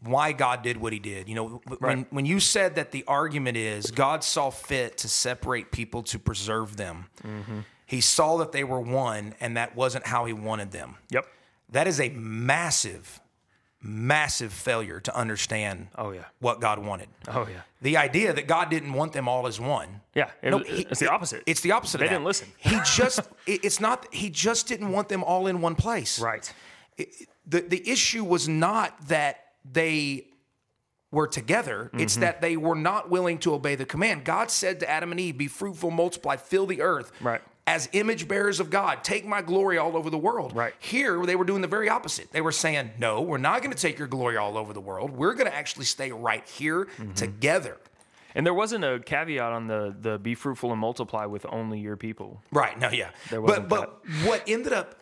[0.03, 1.27] why God did what He did.
[1.27, 2.13] You know, when Right.
[2.13, 6.77] when you said that the argument is God saw fit to separate people to preserve
[6.77, 7.07] them.
[7.23, 7.59] Mm-hmm.
[7.85, 10.97] He saw that they were one, and that wasn't how He wanted them.
[11.09, 11.25] Yep.
[11.69, 13.19] That is a massive,
[13.87, 15.87] massive failure to understand.
[15.97, 16.25] Oh yeah.
[16.39, 17.07] what God wanted.
[17.27, 17.61] Oh yeah.
[17.81, 20.01] The idea that God didn't want them all as one.
[20.13, 20.29] Yeah.
[20.41, 21.43] It, No, he- it's the opposite.
[21.45, 21.99] It's the opposite.
[21.99, 22.15] They of that.
[22.15, 22.47] didn't listen.
[22.57, 26.19] He just it- it's not he just didn't want them all in one place.
[26.19, 26.51] right.
[26.97, 30.25] The the issue was not that they
[31.11, 31.89] were together.
[31.93, 32.21] It's Mm-hmm.
[32.21, 34.25] that they were not willing to obey the command.
[34.25, 37.41] God said to Adam and Eve, "Be fruitful, multiply, fill the earth." Right.
[37.67, 40.55] As image bearers of God, take my glory all over the world.
[40.55, 40.73] Right.
[40.79, 42.31] Here, they were doing the very opposite.
[42.31, 45.11] They were saying, No, we're not going to take your glory all over the world.
[45.11, 47.11] We're going to actually stay right here Mm-hmm.
[47.13, 47.77] together.
[48.35, 51.97] And there wasn't a caveat on the the be fruitful and multiply with only your
[51.97, 52.41] people.
[52.51, 52.79] Right.
[52.79, 53.09] No, yeah.
[53.29, 54.95] There but wasn't but what ended up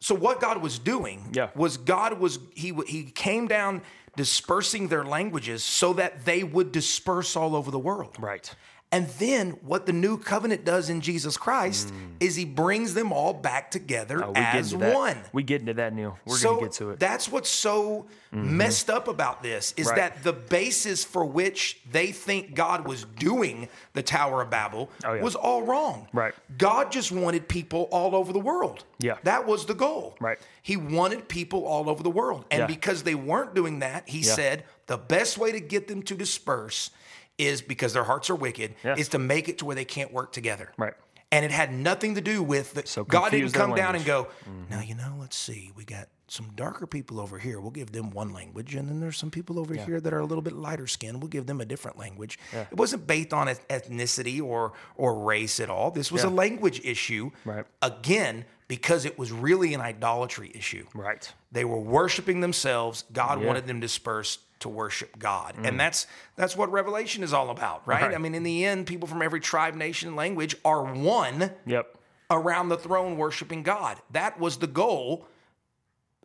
[0.00, 1.50] so what God was doing Yeah.
[1.54, 3.82] was God was he he came down
[4.16, 8.16] dispersing their languages so that they would disperse all over the world.
[8.20, 8.54] Right.
[8.92, 13.32] And then what the new covenant does in Jesus Christ is he brings them all
[13.34, 14.22] back together Mm.
[14.24, 14.94] Oh, we get as that.
[14.94, 15.18] one.
[15.32, 16.16] We get into that, Neil.
[16.24, 16.92] We're so gonna get to it.
[16.92, 16.98] Mm-hmm.
[17.00, 19.96] that's what's so messed up about this is Right.
[19.96, 25.14] that the basis for which they think God was doing the Tower of Babel Oh,
[25.14, 25.22] yeah.
[25.22, 26.06] was all wrong.
[26.12, 26.34] Right.
[26.56, 28.84] God just wanted people all over the world.
[28.98, 29.16] Yeah.
[29.24, 30.14] That was the goal.
[30.20, 30.38] Right.
[30.62, 32.44] He wanted people all over the world.
[32.50, 32.66] And Yeah.
[32.66, 34.34] because they weren't doing that, he Yeah.
[34.34, 36.90] said the best way to get them to disperse
[37.38, 38.96] is because their hearts are wicked, Yeah.
[38.96, 40.70] is to make it to where they can't work together.
[40.76, 40.94] Right.
[41.32, 44.28] And it had nothing to do with the, So God didn't come down and language.
[44.46, 44.70] Mm-hmm.
[44.70, 47.60] go, now, you know, let's see, we got some darker people over here.
[47.60, 48.74] We'll give them one language.
[48.76, 51.20] And then there's some people over here that are a little bit lighter skinned.
[51.20, 52.38] We'll give them a different language.
[52.52, 55.90] It wasn't based on ethnicity or, or race at all.
[55.90, 57.30] This was a language issue.
[57.44, 57.64] Right.
[57.82, 60.86] Again, because it was really an idolatry issue.
[60.94, 61.30] Right.
[61.52, 63.04] They were worshiping themselves.
[63.12, 63.46] God Yeah.
[63.46, 65.54] Wanted them dispersed to worship God.
[65.56, 65.78] And mm.
[65.78, 66.06] that's
[66.36, 68.02] that's what Revelation is all about, right?
[68.02, 68.14] Right.
[68.14, 71.96] I mean, in the end, people from every tribe, nation, and language are one Yep.
[72.30, 73.98] around the throne worshiping God.
[74.10, 75.28] That was the goal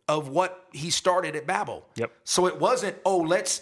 [0.08, 1.86] of what he started at Babel.
[1.96, 2.10] Yep.
[2.24, 3.60] So it wasn't, oh, let's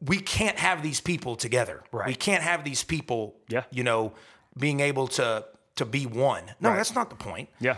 [0.00, 1.82] we can't have these people together.
[1.92, 2.08] Right.
[2.08, 3.64] We can't have these people Yeah.
[3.70, 4.12] you know,
[4.58, 5.44] being able to
[5.76, 6.44] to be one.
[6.60, 6.76] No, Right.
[6.76, 7.50] that's not the point.
[7.60, 7.76] Yeah.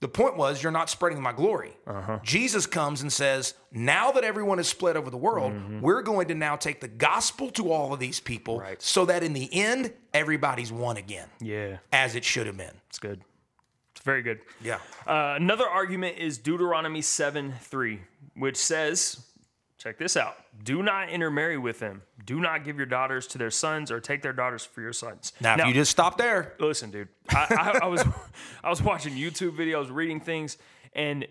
[0.00, 1.72] The point was you're not spreading my glory.
[1.86, 2.20] Uh-huh.
[2.22, 6.34] Jesus comes and says, now that everyone is split over the world, we're going to
[6.34, 8.80] now take the gospel to all of these people Right.
[8.80, 11.78] so that in the end, everybody's one again, Yeah.
[11.92, 12.74] as it should have been.
[12.88, 13.22] It's good.
[13.96, 14.38] It's very good.
[14.62, 14.78] Yeah.
[15.04, 18.00] Uh, another argument is Deuteronomy 7 3,
[18.36, 19.26] which says,
[19.78, 22.02] check this out do not intermarry with them.
[22.24, 25.32] Do not give your daughters to their sons or take their daughters for your sons.
[25.40, 28.04] Now, if you just stop there, listen, dude, I, I, I was
[28.64, 30.58] I was watching YouTube videos, reading things,
[30.92, 31.26] and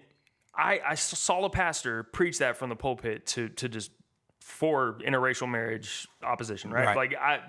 [0.55, 3.91] I, I saw a pastor preach that from the pulpit to to just
[4.39, 6.87] for interracial marriage opposition, right?
[6.87, 6.95] Right.
[6.95, 7.41] Like I,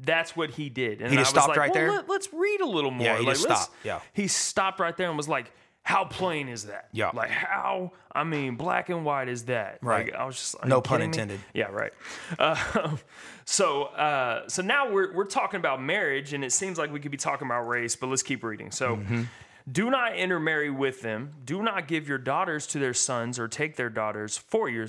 [0.00, 1.02] that's what he did.
[1.02, 2.04] And He I just was stopped like, right well, there?
[2.08, 3.06] Let, us read a little more.
[3.06, 3.74] Yeah, he like, just stopped.
[3.84, 4.00] Yeah.
[4.14, 5.52] he stopped right there and was like,
[5.86, 6.88] "How plain is that?
[6.92, 7.10] Yeah.
[7.14, 7.92] like how?
[8.12, 9.78] I mean, black and white is that?
[9.82, 10.06] Right.
[10.06, 11.14] Like, I was just No pun kidding me?
[11.14, 11.40] intended.
[11.54, 11.92] Yeah, right.
[12.40, 12.96] Uh,
[13.44, 17.12] so, uh, so now we're we're talking about marriage, and it seems like we could
[17.12, 18.70] be talking about race, but let's keep reading.
[18.70, 18.96] So.
[18.96, 19.22] Mm-hmm.
[19.70, 21.34] Do not intermarry with them.
[21.44, 24.86] Do not give your daughters to their sons, or take their daughters for your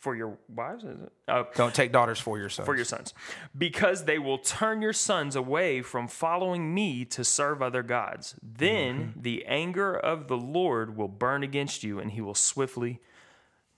[0.00, 0.84] for your wives.
[0.84, 1.12] Is it?
[1.28, 2.66] Uh, don't take daughters for your sons.
[2.66, 3.14] for your sons,
[3.56, 8.34] because they will turn your sons away from following me to serve other gods.
[8.42, 9.20] Then Mm-hmm.
[9.22, 13.00] the anger of the Lord will burn against you, and he will swiftly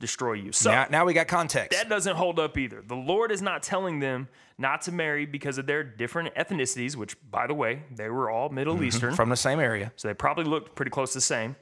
[0.00, 0.52] destroy you.
[0.52, 1.76] So now, now we got context.
[1.76, 2.82] that doesn't hold up either.
[2.86, 7.16] The Lord is not telling them not to marry because of their different ethnicities, which,
[7.30, 9.14] by the way, they were all Middle Eastern.
[9.14, 9.92] from the same area.
[9.96, 11.56] So they probably looked pretty close to the same.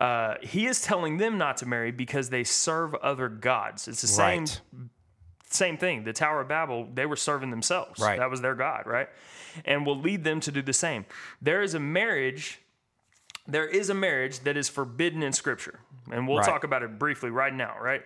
[0.00, 3.86] Uh, he is telling them not to marry because they serve other gods.
[3.86, 4.60] It's the same Right.
[5.50, 6.04] same thing.
[6.04, 8.00] The Tower of Babel, they were serving themselves.
[8.00, 8.18] Right.
[8.18, 9.08] That was their God, right?
[9.64, 11.04] And will lead them to do the same.
[11.42, 12.60] There is a marriage,
[13.48, 15.80] there is a marriage that is forbidden in Scripture.
[16.10, 16.46] And we'll Right.
[16.46, 18.02] talk about it briefly right now, right?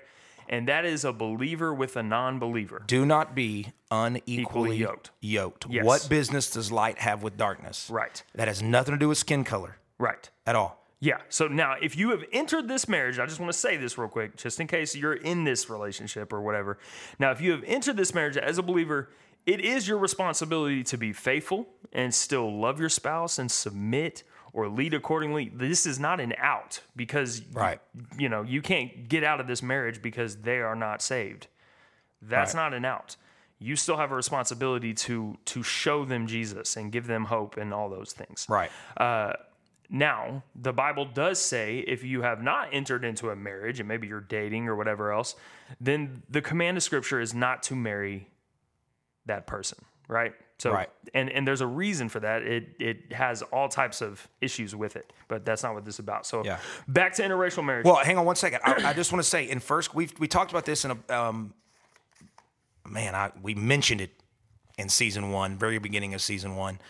[0.49, 2.83] And that is a believer with a non believer.
[2.87, 5.11] Do not be unequally Equally yoked.
[5.21, 5.67] yoked.
[5.71, 5.85] Yes.
[5.85, 7.89] What business does light have with darkness?
[7.91, 8.23] Right.
[8.35, 10.29] That has nothing to do with skin color Right.
[10.47, 10.84] at all.
[11.05, 11.19] Yeah.
[11.29, 14.09] So now, if you have entered this marriage, I just want to say this real
[14.09, 16.79] quick, just in case you're in this relationship or whatever.
[17.19, 19.11] Now, if you have entered this marriage as a believer,
[19.45, 24.23] it is your responsibility to be faithful and still love your spouse and submit
[24.55, 25.51] or lead accordingly.
[25.55, 27.81] This is not an out because Right.
[28.17, 31.49] you know you can't get out of this marriage because they are not saved.
[32.23, 32.63] That's Right.
[32.63, 33.17] not an out.
[33.59, 37.75] You still have a responsibility to to show them Jesus and give them hope and
[37.75, 38.47] all those things.
[38.49, 38.71] Right.
[38.97, 39.35] Uh,
[39.95, 44.09] Now, the Bible does say if you have not entered into a marriage and maybe
[44.09, 45.37] you're dating or whatever else,
[45.81, 48.27] then the command of Scripture is not to marry
[49.27, 49.79] that person,
[50.09, 50.35] right?
[50.59, 50.91] So, Right.
[51.15, 52.43] and and there's a reason for that.
[52.43, 56.01] It it has all types of issues with it, but that's not what this is
[56.01, 56.27] about.
[56.27, 56.59] So, Yeah.
[56.89, 57.85] back to interracial marriage.
[57.87, 58.63] Well, hang on one second.
[58.65, 61.17] I, I just want to say, in first, we we talked about this in a
[61.17, 61.55] um,
[62.85, 63.15] man.
[63.15, 64.11] I we mentioned it
[64.77, 66.81] in season one, very beginning of season one,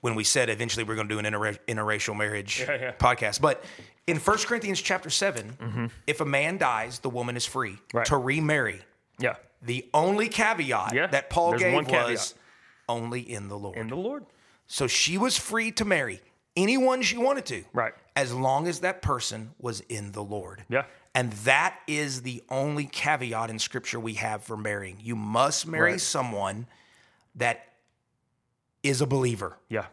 [0.00, 2.92] when we said eventually we're going to do an interra- interracial marriage Yeah, yeah.
[2.92, 3.40] podcast.
[3.40, 3.62] But
[4.06, 7.96] in First Corinthians chapter 7 if a man dies, the woman is free Mm-hmm.
[7.98, 8.06] Right.
[8.06, 8.80] to remarry.
[9.18, 12.34] yeah, The only caveat Yeah, that Paul there's gave was
[12.88, 13.76] only in the Lord.
[13.76, 14.24] in the Lord.
[14.66, 16.20] So she was free to marry
[16.56, 17.64] anyone she wanted to.
[17.72, 17.92] Right.
[18.16, 20.64] As long as that person was in the Lord.
[20.68, 20.84] Yeah.
[21.14, 24.98] And that is the only caveat in scripture we have for marrying.
[25.02, 26.00] You must marry Right.
[26.00, 26.66] someone
[27.34, 27.66] that
[28.82, 29.56] is a believer.
[29.68, 29.86] Yeah,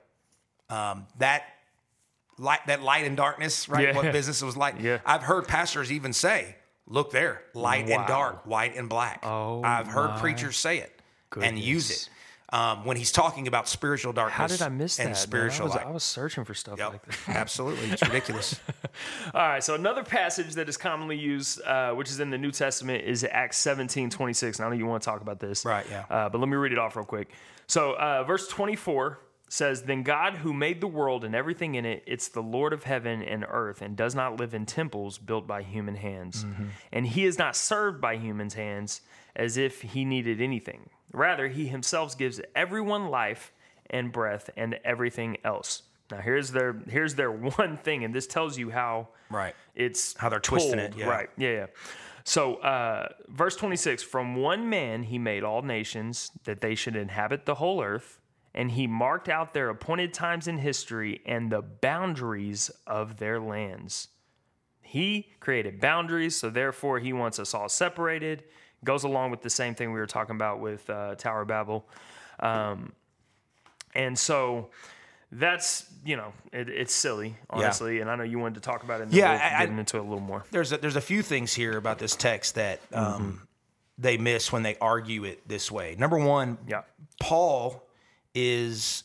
[0.70, 1.44] Um, That
[2.38, 3.88] light that light and darkness, right?
[3.90, 3.96] Yeah.
[3.96, 4.76] What business it was like.
[4.80, 5.00] Yeah.
[5.06, 6.56] I've heard pastors even say,
[6.88, 9.22] look there, light and dark, white and black.
[9.24, 11.02] Oh, I've heard preachers say it
[11.42, 12.10] and use it.
[12.54, 15.04] Um, when he's talking about spiritual darkness how did I miss that?
[15.04, 15.16] and man?
[15.16, 15.78] spiritual I was.
[15.88, 17.30] I was searching for stuff Yep, like that.
[17.36, 17.90] absolutely.
[17.92, 18.58] It's ridiculous.
[19.34, 22.52] All right, so another passage that is commonly used, uh, which is in the New
[22.52, 24.60] Testament, is Acts 17 26.
[24.60, 25.66] And I know you want to talk about this.
[25.66, 26.06] Right, yeah.
[26.10, 27.32] Uh, but let me read it off real quick.
[27.68, 29.20] So, uh, verse 24
[29.50, 32.84] says, Then God, who made the world and everything in it, it's the Lord of
[32.84, 36.46] heaven and earth, and does not live in temples built by human hands.
[36.94, 39.02] And he is not served by humans' hands
[39.38, 40.90] as if he needed anything.
[41.14, 43.54] Rather, he himself gives everyone life
[43.90, 45.84] and breath and everything else.
[46.12, 47.32] Now here's their here's their
[47.62, 49.56] one thing, and this tells you how Right.
[49.76, 51.06] it's How they're twisting it, yeah.
[51.08, 51.30] Right.
[51.38, 51.66] Yeah, yeah.
[52.24, 57.46] So, uh, verse 26 From one man he made all nations that they should inhabit
[57.46, 58.20] the whole earth,
[58.54, 64.10] and he marked out their appointed times in history and the boundaries of their lands.
[64.82, 68.44] He created boundaries, so therefore he wants us all separated.
[68.84, 71.86] Goes along with the same thing we were talking about with uh, Tower of Babel.
[72.40, 72.94] Um,
[73.96, 74.70] and so
[75.32, 79.02] that's you know it, it's silly honestly, and I know you wanted to talk about
[79.02, 79.06] it.
[79.06, 80.46] And Yeah, I- I- into it a little more.
[80.52, 83.36] there's a, there's a few things here about this text that um, Mm-hmm.
[83.98, 85.96] they miss when they argue it this way.
[85.98, 86.84] Number one, Yeah.
[87.20, 87.84] Paul
[88.36, 89.04] is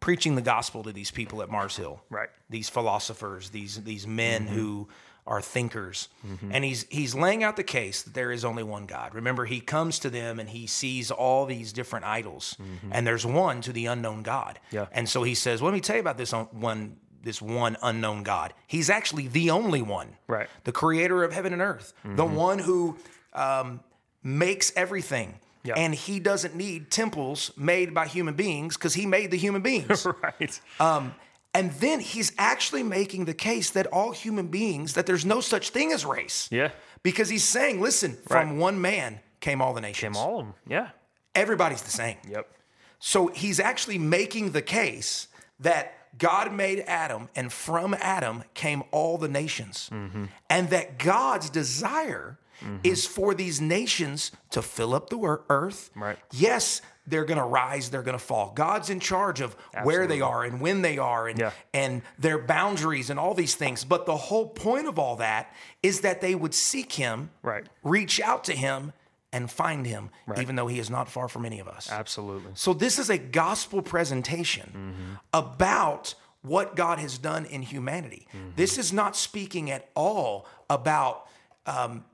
[0.00, 2.28] preaching the gospel to these people at Mars Hill, Right.
[2.50, 4.54] These philosophers, these these men Mm-hmm.
[4.54, 4.88] who
[5.26, 6.08] are thinkers,
[6.50, 9.14] and he's he's laying out the case that there is only one God.
[9.14, 12.56] Remember, he comes to them and he sees all these different idols,
[12.90, 14.58] and there's one to the unknown God.
[14.66, 14.76] Mm-hmm.
[14.76, 14.86] Yeah.
[14.92, 18.22] And so he says, well, "Let me tell you about this one." This one unknown
[18.22, 18.52] God.
[18.66, 20.46] He's actually the only one Right.
[20.64, 22.98] the creator of heaven and earth, the one who
[23.32, 23.80] um,
[24.22, 25.38] makes everything.
[25.62, 25.72] Yeah.
[25.78, 30.06] And he doesn't need temples made by human beings because he made the human beings.
[30.22, 30.60] right.
[30.78, 31.14] um,
[31.54, 35.70] and then he's actually making the case that all human beings, that there's no such
[35.70, 36.48] thing as race.
[36.50, 36.70] Yeah.
[37.02, 40.16] Because he's saying, listen, from one man came all the nations.
[40.16, 40.54] Came all of them.
[40.66, 40.88] Yeah.
[41.34, 42.16] Everybody's the same.
[42.28, 42.50] Yep.
[42.98, 45.28] So he's actually making the case
[45.60, 49.90] that God made Adam, and from Adam came all the nations.
[49.92, 50.24] Mm-hmm.
[50.48, 52.76] And that God's desire Mm-hmm.
[52.82, 55.18] is for these nations to fill up the
[55.50, 55.90] earth.
[55.94, 56.18] Right.
[56.32, 58.52] Yes, they're going to rise, they're going to fall.
[58.54, 61.50] God's in charge of where they are and when they are and, Yeah.
[61.74, 63.84] and their boundaries and all these things.
[63.84, 67.66] But the whole point of all that is that they would seek Him, Right.
[67.82, 68.92] reach out to Him,
[69.32, 71.90] and find Him, even though He is not far from any of us.
[71.90, 72.52] Absolutely.
[72.54, 75.14] So this is a gospel presentation mm-hmm.
[75.32, 78.28] about what God has done in humanity.
[78.32, 78.50] Mm-hmm.
[78.56, 81.26] This is not speaking at all about
[81.66, 82.04] um,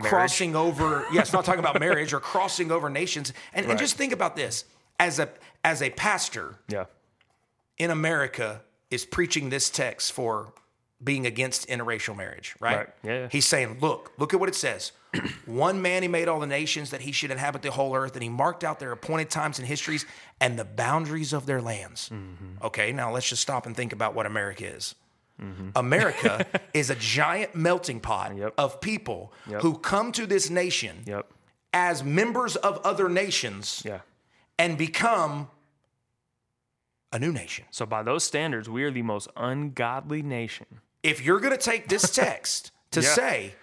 [0.00, 1.04] crossing over.
[1.12, 3.32] Yeah, it's not talking about marriage or crossing over nations.
[3.52, 4.64] And, and just think about this:
[4.98, 5.28] as a
[5.64, 6.84] as a pastor Yeah.
[7.78, 10.52] in America is preaching this text for
[11.02, 12.76] being against interracial marriage, right?
[12.76, 12.88] Right.
[13.02, 13.28] Yeah, yeah.
[13.30, 14.92] He's saying, look, look at what it says.
[15.46, 18.22] One man he made all the nations that he should inhabit the whole earth, and
[18.22, 20.04] he marked out their appointed times and histories
[20.40, 22.10] and the boundaries of their lands.
[22.10, 22.64] Mm-hmm.
[22.66, 24.94] Okay, now let's just stop and think about what America is.
[25.40, 25.70] Mm-hmm.
[25.76, 28.54] America is a giant melting pot Yep.
[28.58, 29.62] of people Yep.
[29.62, 31.26] who come to this nation Yep.
[31.72, 34.00] as members of other nations Yeah.
[34.58, 35.48] and become
[37.12, 37.64] a new nation.
[37.70, 40.66] So by those standards, we are the most ungodly nation.
[41.02, 43.08] if you're going to take this text to Yeah.
[43.14, 43.54] say,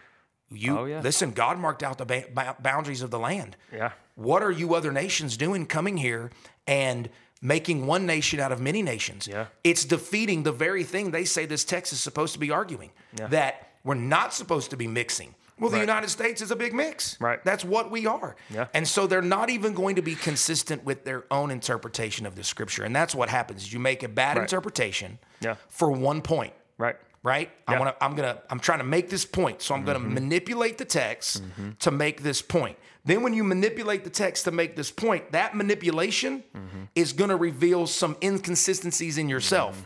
[0.49, 1.01] you Oh, yeah.
[1.01, 3.55] listen, God marked out the ba- boundaries of the land.
[3.71, 3.91] Yeah.
[4.15, 6.31] What are you other nations doing coming here
[6.65, 7.09] and
[7.41, 9.27] making one nation out of many nations?
[9.27, 9.45] Yeah.
[9.63, 13.27] It's defeating the very thing they say this text is supposed to be arguing Yeah.
[13.27, 15.35] that we're not supposed to be mixing.
[15.59, 15.81] Well, the Right.
[15.81, 17.19] United States is a big mix.
[17.19, 17.43] Right.
[17.43, 18.35] That's what we are.
[18.51, 18.67] Yeah.
[18.75, 22.43] And so they're not even going to be consistent with their own interpretation of the
[22.43, 22.83] scripture.
[22.83, 23.73] And that's what happens.
[23.73, 24.43] You make a bad Right.
[24.43, 25.55] interpretation Yeah.
[25.69, 26.95] for one point Right.
[27.23, 27.49] Right?
[27.67, 27.79] I Yeah.
[27.79, 28.03] want to.
[28.03, 28.41] I'm gonna.
[28.49, 30.13] I'm trying to make this point, so I'm gonna mm-hmm.
[30.13, 31.71] manipulate the text mm-hmm.
[31.79, 32.77] to make this point.
[33.05, 36.83] Then, when you manipulate the text to make this point, that manipulation mm-hmm.
[36.95, 39.85] is gonna reveal some inconsistencies in yourself,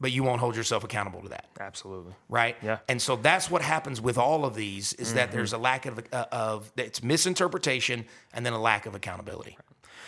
[0.00, 2.14] but you won't hold yourself accountable to that, Absolutely.
[2.28, 2.56] right?
[2.62, 2.78] Yeah.
[2.88, 6.00] And so that's what happens with all of these is that there's a lack of
[6.12, 9.56] uh, of it's misinterpretation and then a lack of accountability.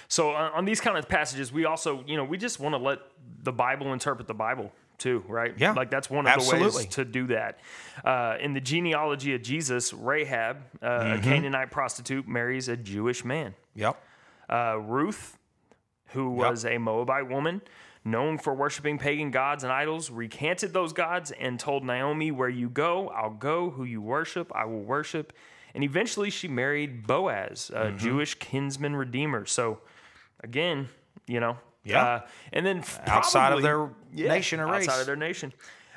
[0.09, 2.79] So on, on these kind of passages, we also, you know, we just want to
[2.79, 3.01] let
[3.43, 5.55] the Bible interpret the Bible too, right?
[5.57, 7.59] Yeah, Like that's one of the ways to do that.
[8.05, 11.19] Uh, in the genealogy of Jesus, Rahab, uh, Mm-hmm.
[11.19, 13.55] a Canaanite prostitute, marries a Jewish man.
[13.75, 14.01] Yep.
[14.49, 15.37] Uh, Ruth,
[16.09, 17.63] who was a Moabite woman,
[18.05, 22.69] known for worshiping pagan gods and idols, recanted those gods and told Naomi, Where you
[22.69, 23.71] go, I'll go.
[23.71, 25.33] Who you worship, I will worship.
[25.75, 27.97] And eventually she married Boaz, a Mm-hmm.
[27.99, 29.45] Jewish kinsman redeemer.
[29.47, 29.81] So,
[30.43, 30.89] again,
[31.27, 31.57] you know.
[31.87, 32.03] Yeah.
[32.05, 32.21] Uh,
[32.53, 34.89] and then Outside of probably- their nation or race.
[34.89, 35.53] Outside of their nation.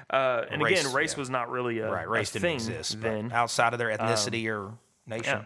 [0.09, 1.19] Uh, and Race, again, race yeah.
[1.19, 2.07] was not really a, Right.
[2.09, 3.31] Race a didn't thing exist then.
[3.33, 4.73] outside of their ethnicity or
[5.05, 5.39] nation.
[5.39, 5.45] Yeah.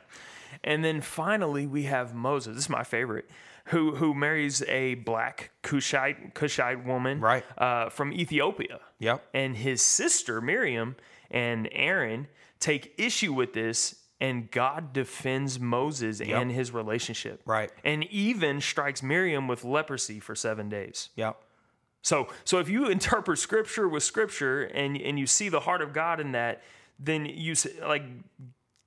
[0.64, 2.56] And then finally we have Moses.
[2.56, 3.28] This is my favorite.
[3.66, 7.44] Who who marries a black Cushite Cushite woman Right.
[7.58, 8.80] uh, from Ethiopia.
[9.00, 9.24] Yep.
[9.34, 10.96] And his sister Miriam
[11.32, 12.28] and Aaron
[12.60, 17.42] take issue with this and God defends Moses and his relationship.
[17.46, 17.72] Right.
[17.84, 21.10] And even strikes Miriam with leprosy for 7 days.
[21.16, 21.42] Yep.
[22.02, 25.94] So, so if you interpret scripture with scripture and and you see the heart of
[25.94, 26.62] God in that,
[27.00, 28.04] then you like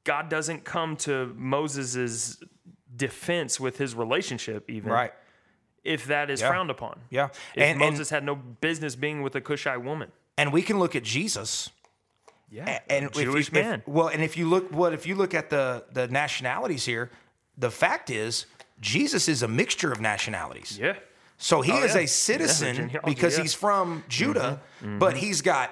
[0.05, 2.43] God doesn't come to Moses's
[2.97, 5.13] defense with his relationship, even Right.
[5.83, 6.49] if that is Yeah.
[6.49, 7.01] frowned upon.
[7.11, 7.27] Yeah.
[7.27, 10.13] If And, and Moses had no business being with a Cushite woman.
[10.37, 11.71] and we can look at Jesus
[12.51, 13.83] Yeah, and if you- Jewish if- man.
[13.87, 17.11] well, and if you look, what if you look at the the nationalities here?
[17.57, 18.47] The fact is,
[18.81, 20.79] Jesus is a mixture of nationalities.
[20.79, 20.97] yeah,
[21.45, 22.01] So he Oh, is yeah.
[22.01, 23.37] a citizen Yeah, genealogy, because yeah.
[23.37, 23.43] Mm-hmm.
[23.43, 24.61] he's from Judah,
[24.99, 25.71] but he's got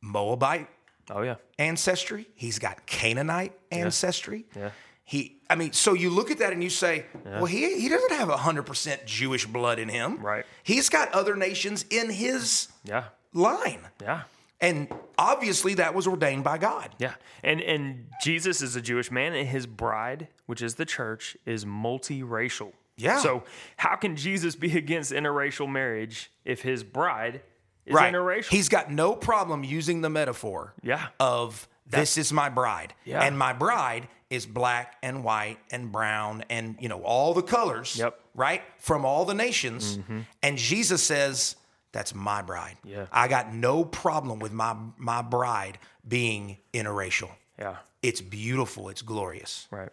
[0.00, 0.68] Moabite
[1.10, 2.28] oh yeah, ancestry.
[2.34, 4.46] He's got Canaanite ancestry.
[4.54, 4.70] yeah,
[5.04, 8.12] He, I mean, so you look at that and you say, well, he he doesn't
[8.12, 10.44] have hundred percent Jewish blood in him, Right.
[10.62, 13.04] He's got other nations in his Yeah.
[13.32, 14.22] line, Yeah.
[14.60, 14.86] and
[15.18, 16.94] obviously that was ordained by God.
[16.98, 17.14] Yeah.
[17.42, 21.64] And and Jesus is a Jewish man and his bride, which is the church, is
[21.64, 22.72] multiracial.
[22.96, 23.18] Yeah.
[23.20, 23.44] So
[23.76, 27.42] how can Jesus be against interracial marriage if his bride
[27.84, 28.12] is Right?
[28.12, 28.48] interracial?
[28.48, 31.08] He's got no problem using the metaphor yeah.
[31.20, 33.22] of this is my bride, Yeah.
[33.22, 37.96] and my bride is black and white and brown and you know all the colors,
[37.96, 38.12] Yep.
[38.12, 38.40] Mm-hmm.
[38.40, 39.98] right, from all the nations.
[40.42, 41.54] And Jesus says,
[41.92, 42.76] "That's my bride.
[42.82, 43.06] Yeah.
[43.12, 45.78] I got no problem with my my bride
[46.08, 47.30] being interracial.
[47.58, 47.76] yeah.
[48.02, 48.88] It's beautiful.
[48.88, 49.66] It's glorious.
[49.70, 49.88] Right.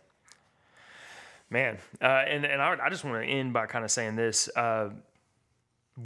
[1.53, 4.49] Man, uh, and and I, I just want to end by kind of saying this.
[4.55, 4.89] Uh,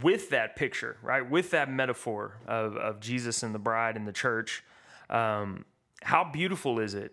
[0.02, 4.12] with that picture, right, with that metaphor of, of Jesus and the bride and the
[4.12, 4.62] church,
[5.08, 5.64] um,
[6.02, 7.12] how beautiful is it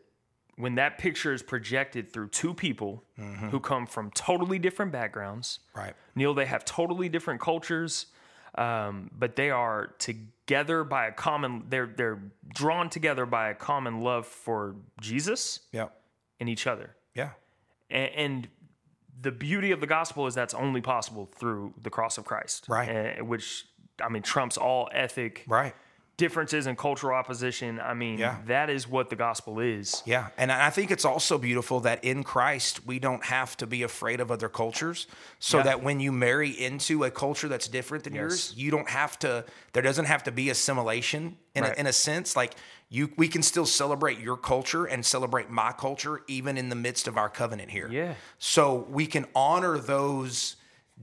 [0.57, 3.05] when that picture is projected through two people
[3.49, 5.59] who come from totally different backgrounds?
[5.73, 5.93] Right.
[6.15, 8.07] Neil, they have totally different cultures,
[8.55, 11.63] um, but they are together by a common.
[11.69, 12.19] They're they're
[12.53, 15.87] drawn together by a common love for Jesus Yeah.
[16.41, 16.97] and each other.
[17.13, 17.29] Yeah.
[17.89, 18.47] And, and
[19.21, 23.19] the beauty of the gospel is that's only possible through the cross of Christ, Right.
[23.19, 23.65] Uh, which
[24.03, 25.73] I mean trumps all ethic Right.
[26.17, 27.79] Differences and cultural opposition.
[27.79, 28.37] I mean, Yeah.
[28.47, 30.01] that is what the gospel is.
[30.05, 33.83] Yeah, and I think it's also beautiful that in Christ we don't have to be
[33.83, 35.07] afraid of other cultures,
[35.39, 35.63] so Yeah.
[35.63, 39.43] that when you marry into a culture that's different than yours, you don't have to.
[39.73, 41.73] There doesn't have to be assimilation in Right.
[41.73, 42.35] a, in a sense.
[42.35, 42.53] Like
[42.89, 47.07] you, we can still celebrate your culture and celebrate my culture, even in the midst
[47.07, 47.89] of our covenant here.
[47.91, 48.13] Yeah.
[48.39, 50.55] So we can honor those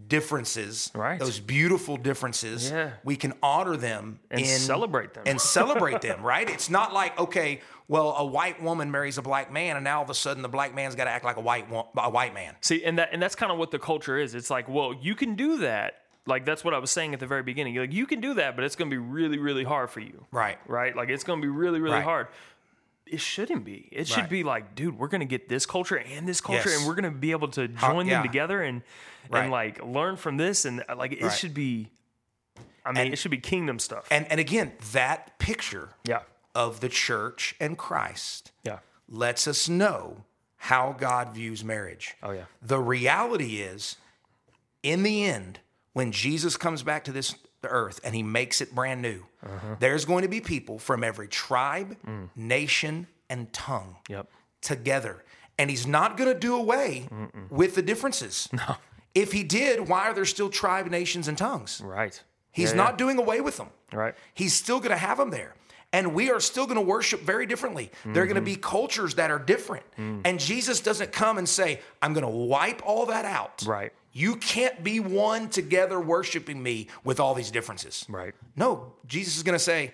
[0.08, 1.18] differences, Right.
[1.18, 2.70] Those beautiful differences.
[2.70, 2.90] Yeah.
[3.04, 5.24] We can honor them And in, celebrate them.
[5.26, 6.48] and celebrate them, right?
[6.48, 10.04] It's not like okay, well, a white woman marries a black man, and now all
[10.04, 11.66] of a sudden the black man's got to act like a white
[11.96, 12.54] a white man.
[12.62, 14.34] See, and that and that's kind of what the culture is.
[14.34, 15.98] It's like, well, you can do that.
[16.26, 17.74] Like that's what I was saying at the very beginning.
[17.76, 20.24] Like you can do that, but it's going to be really, really hard for you.
[20.30, 20.56] Right.
[20.66, 20.94] Right.
[20.96, 22.04] Like it's going to be really, really Right.
[22.04, 22.28] hard.
[23.06, 23.88] It shouldn't be.
[23.92, 24.30] It should Right.
[24.30, 26.78] be like, dude, we're going to get this culture and this culture, Yes.
[26.78, 28.14] and we're going to be able to join yeah.
[28.18, 28.82] them together and
[29.30, 29.42] Right.
[29.44, 31.32] and like learn from this, and uh, like it Right.
[31.32, 31.90] should be.
[32.84, 34.06] I mean, And- it should be kingdom stuff.
[34.10, 36.22] And and again, that picture yeah.
[36.54, 38.78] of the church and Christ Yeah.
[39.08, 40.24] lets us know
[40.56, 42.14] how God views marriage.
[42.22, 42.44] Oh yeah.
[42.60, 43.96] The reality is,
[44.82, 45.60] in the end,
[45.92, 49.76] when Jesus comes back to this earth and he makes it brand new, Uh-huh.
[49.78, 52.30] there's going to be people from every tribe, Mm.
[52.34, 54.28] nation, and tongue Yep.
[54.60, 55.24] together.
[55.58, 57.08] And he's not going to do away
[57.50, 58.48] with the differences.
[58.52, 58.76] No.
[59.14, 61.80] If he did, why are there still tribe, nations, and tongues?
[61.84, 62.22] Right.
[62.50, 63.68] He's Yeah, not doing away with them.
[63.92, 64.14] right.
[64.34, 65.54] He's still going to have them there.
[65.94, 67.90] And we are still going to worship very differently.
[68.04, 68.44] There are going to mm-hmm.
[68.44, 69.84] be cultures that are different.
[69.98, 70.22] Mm.
[70.24, 73.62] And Jesus doesn't come and say, I'm going to wipe all that out.
[73.66, 73.92] Right.
[74.12, 78.06] You can't be one together worshiping me with all these differences.
[78.08, 78.34] Right.
[78.56, 79.92] No, Jesus is going to say,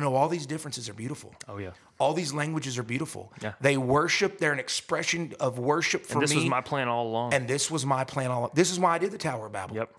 [0.00, 1.34] No, all these differences are beautiful.
[1.48, 1.70] Oh yeah.
[1.98, 3.32] All these languages are beautiful.
[3.42, 3.52] Yeah.
[3.60, 6.36] They worship, they're an expression of worship for And this me.
[6.36, 7.34] was my plan all along.
[7.34, 9.76] and this was my plan all This is why I did the Tower of Babel.
[9.76, 9.90] yep.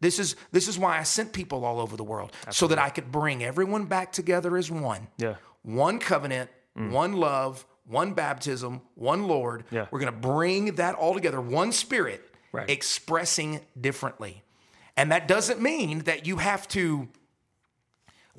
[0.00, 2.88] This is this is why I sent people all over the world so that I
[2.88, 5.08] could bring everyone back together as one.
[5.18, 5.34] Yeah.
[5.62, 6.48] One covenant,
[6.78, 6.90] mm.
[6.90, 9.64] one love, one baptism, one Lord.
[9.70, 9.86] Yeah.
[9.90, 12.68] We're going to bring that all together, one spirit Right.
[12.68, 14.42] expressing differently.
[14.96, 17.08] And that doesn't mean that you have to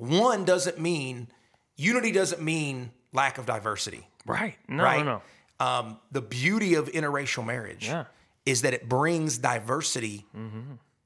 [0.08, 1.28] one doesn't mean
[1.76, 4.06] unity doesn't mean lack of diversity.
[4.26, 4.56] Right.
[4.68, 4.82] No.
[4.84, 5.04] right?
[5.04, 5.22] No.
[5.60, 8.04] Um, the beauty of interracial marriage Yeah.
[8.46, 10.40] is that it brings diversity in,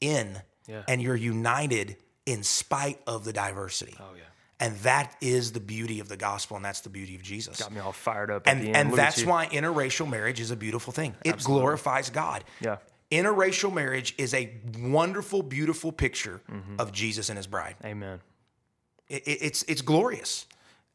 [0.00, 0.36] Mm-hmm.
[0.66, 0.82] Yeah.
[0.88, 3.96] and you're united in spite of the diversity.
[4.00, 4.22] Oh yeah.
[4.58, 7.58] And that is the beauty of the gospel, and that's the beauty of Jesus.
[7.60, 8.48] Got me all fired up.
[8.48, 8.76] At And the end.
[8.76, 11.14] and Look that's why interracial marriage is a beautiful thing.
[11.24, 12.42] It glorifies God.
[12.60, 12.78] Yeah.
[13.12, 16.80] Interracial marriage is a wonderful, beautiful picture Mm-hmm.
[16.80, 17.76] of Jesus and his bride.
[17.84, 18.20] Amen.
[19.08, 20.46] It- it- it's it's glorious.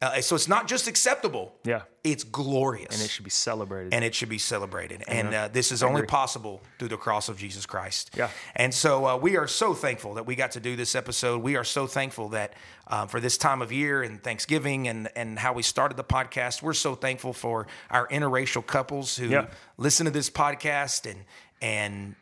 [0.03, 1.53] Uh, so it's not just acceptable.
[1.63, 1.83] Yeah.
[2.03, 2.95] It's glorious.
[2.95, 3.93] And it should be celebrated.
[3.93, 5.03] and it should be celebrated.
[5.07, 8.09] And uh, this is only possible through the cross of Jesus Christ.
[8.17, 8.29] Yeah.
[8.55, 11.43] And so uh, we are so thankful that we got to do this episode.
[11.43, 12.53] We are so thankful that
[12.87, 16.63] um, for this time of year and Thanksgiving and and how we started the podcast,
[16.63, 19.45] we're so thankful for our interracial couples who Yeah.
[19.77, 21.25] listen to this podcast and
[21.61, 22.15] and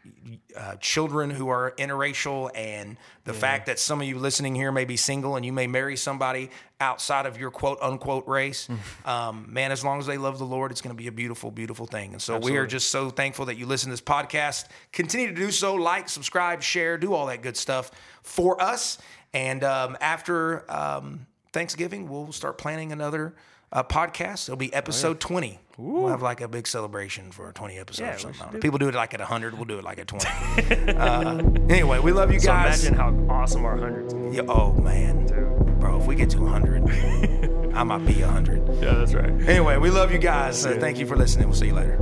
[0.57, 4.85] uh, children who are interracial, and the fact that some of you listening here may
[4.85, 6.49] be single and you may marry somebody
[6.81, 8.67] outside of your quote unquote race.
[9.05, 11.51] um, man, as long as they love the Lord, it's going to be a beautiful,
[11.51, 12.13] beautiful thing.
[12.13, 14.65] And so we are just so thankful that you listen to this podcast.
[14.91, 17.91] Continue to do so, like, subscribe, share, do all that good stuff
[18.23, 18.97] for us.
[19.33, 23.35] And um, after um, Thanksgiving, we'll start planning another
[23.71, 24.47] uh, podcast.
[24.49, 25.59] It'll be episode 20.
[25.77, 28.39] We'll have like a big celebration for 20 episodes Yeah, or something.
[28.41, 28.59] don't know.
[28.59, 29.53] do- People do it like at 100.
[29.55, 30.25] We'll do it like at 20.
[30.97, 31.37] uh,
[31.69, 32.83] anyway, we love you So guys.
[32.85, 32.97] imagine
[33.27, 35.25] how awesome our hundreds can Yeah, oh, man.
[35.25, 35.35] do.
[35.79, 38.67] Bro, if we get to 100, I might be 100.
[38.81, 39.29] Yeah, that's right.
[39.47, 40.65] Anyway, we love you guys.
[40.65, 41.47] Uh, thank you for listening.
[41.47, 41.97] We'll see you later.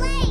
[0.00, 0.27] Wait.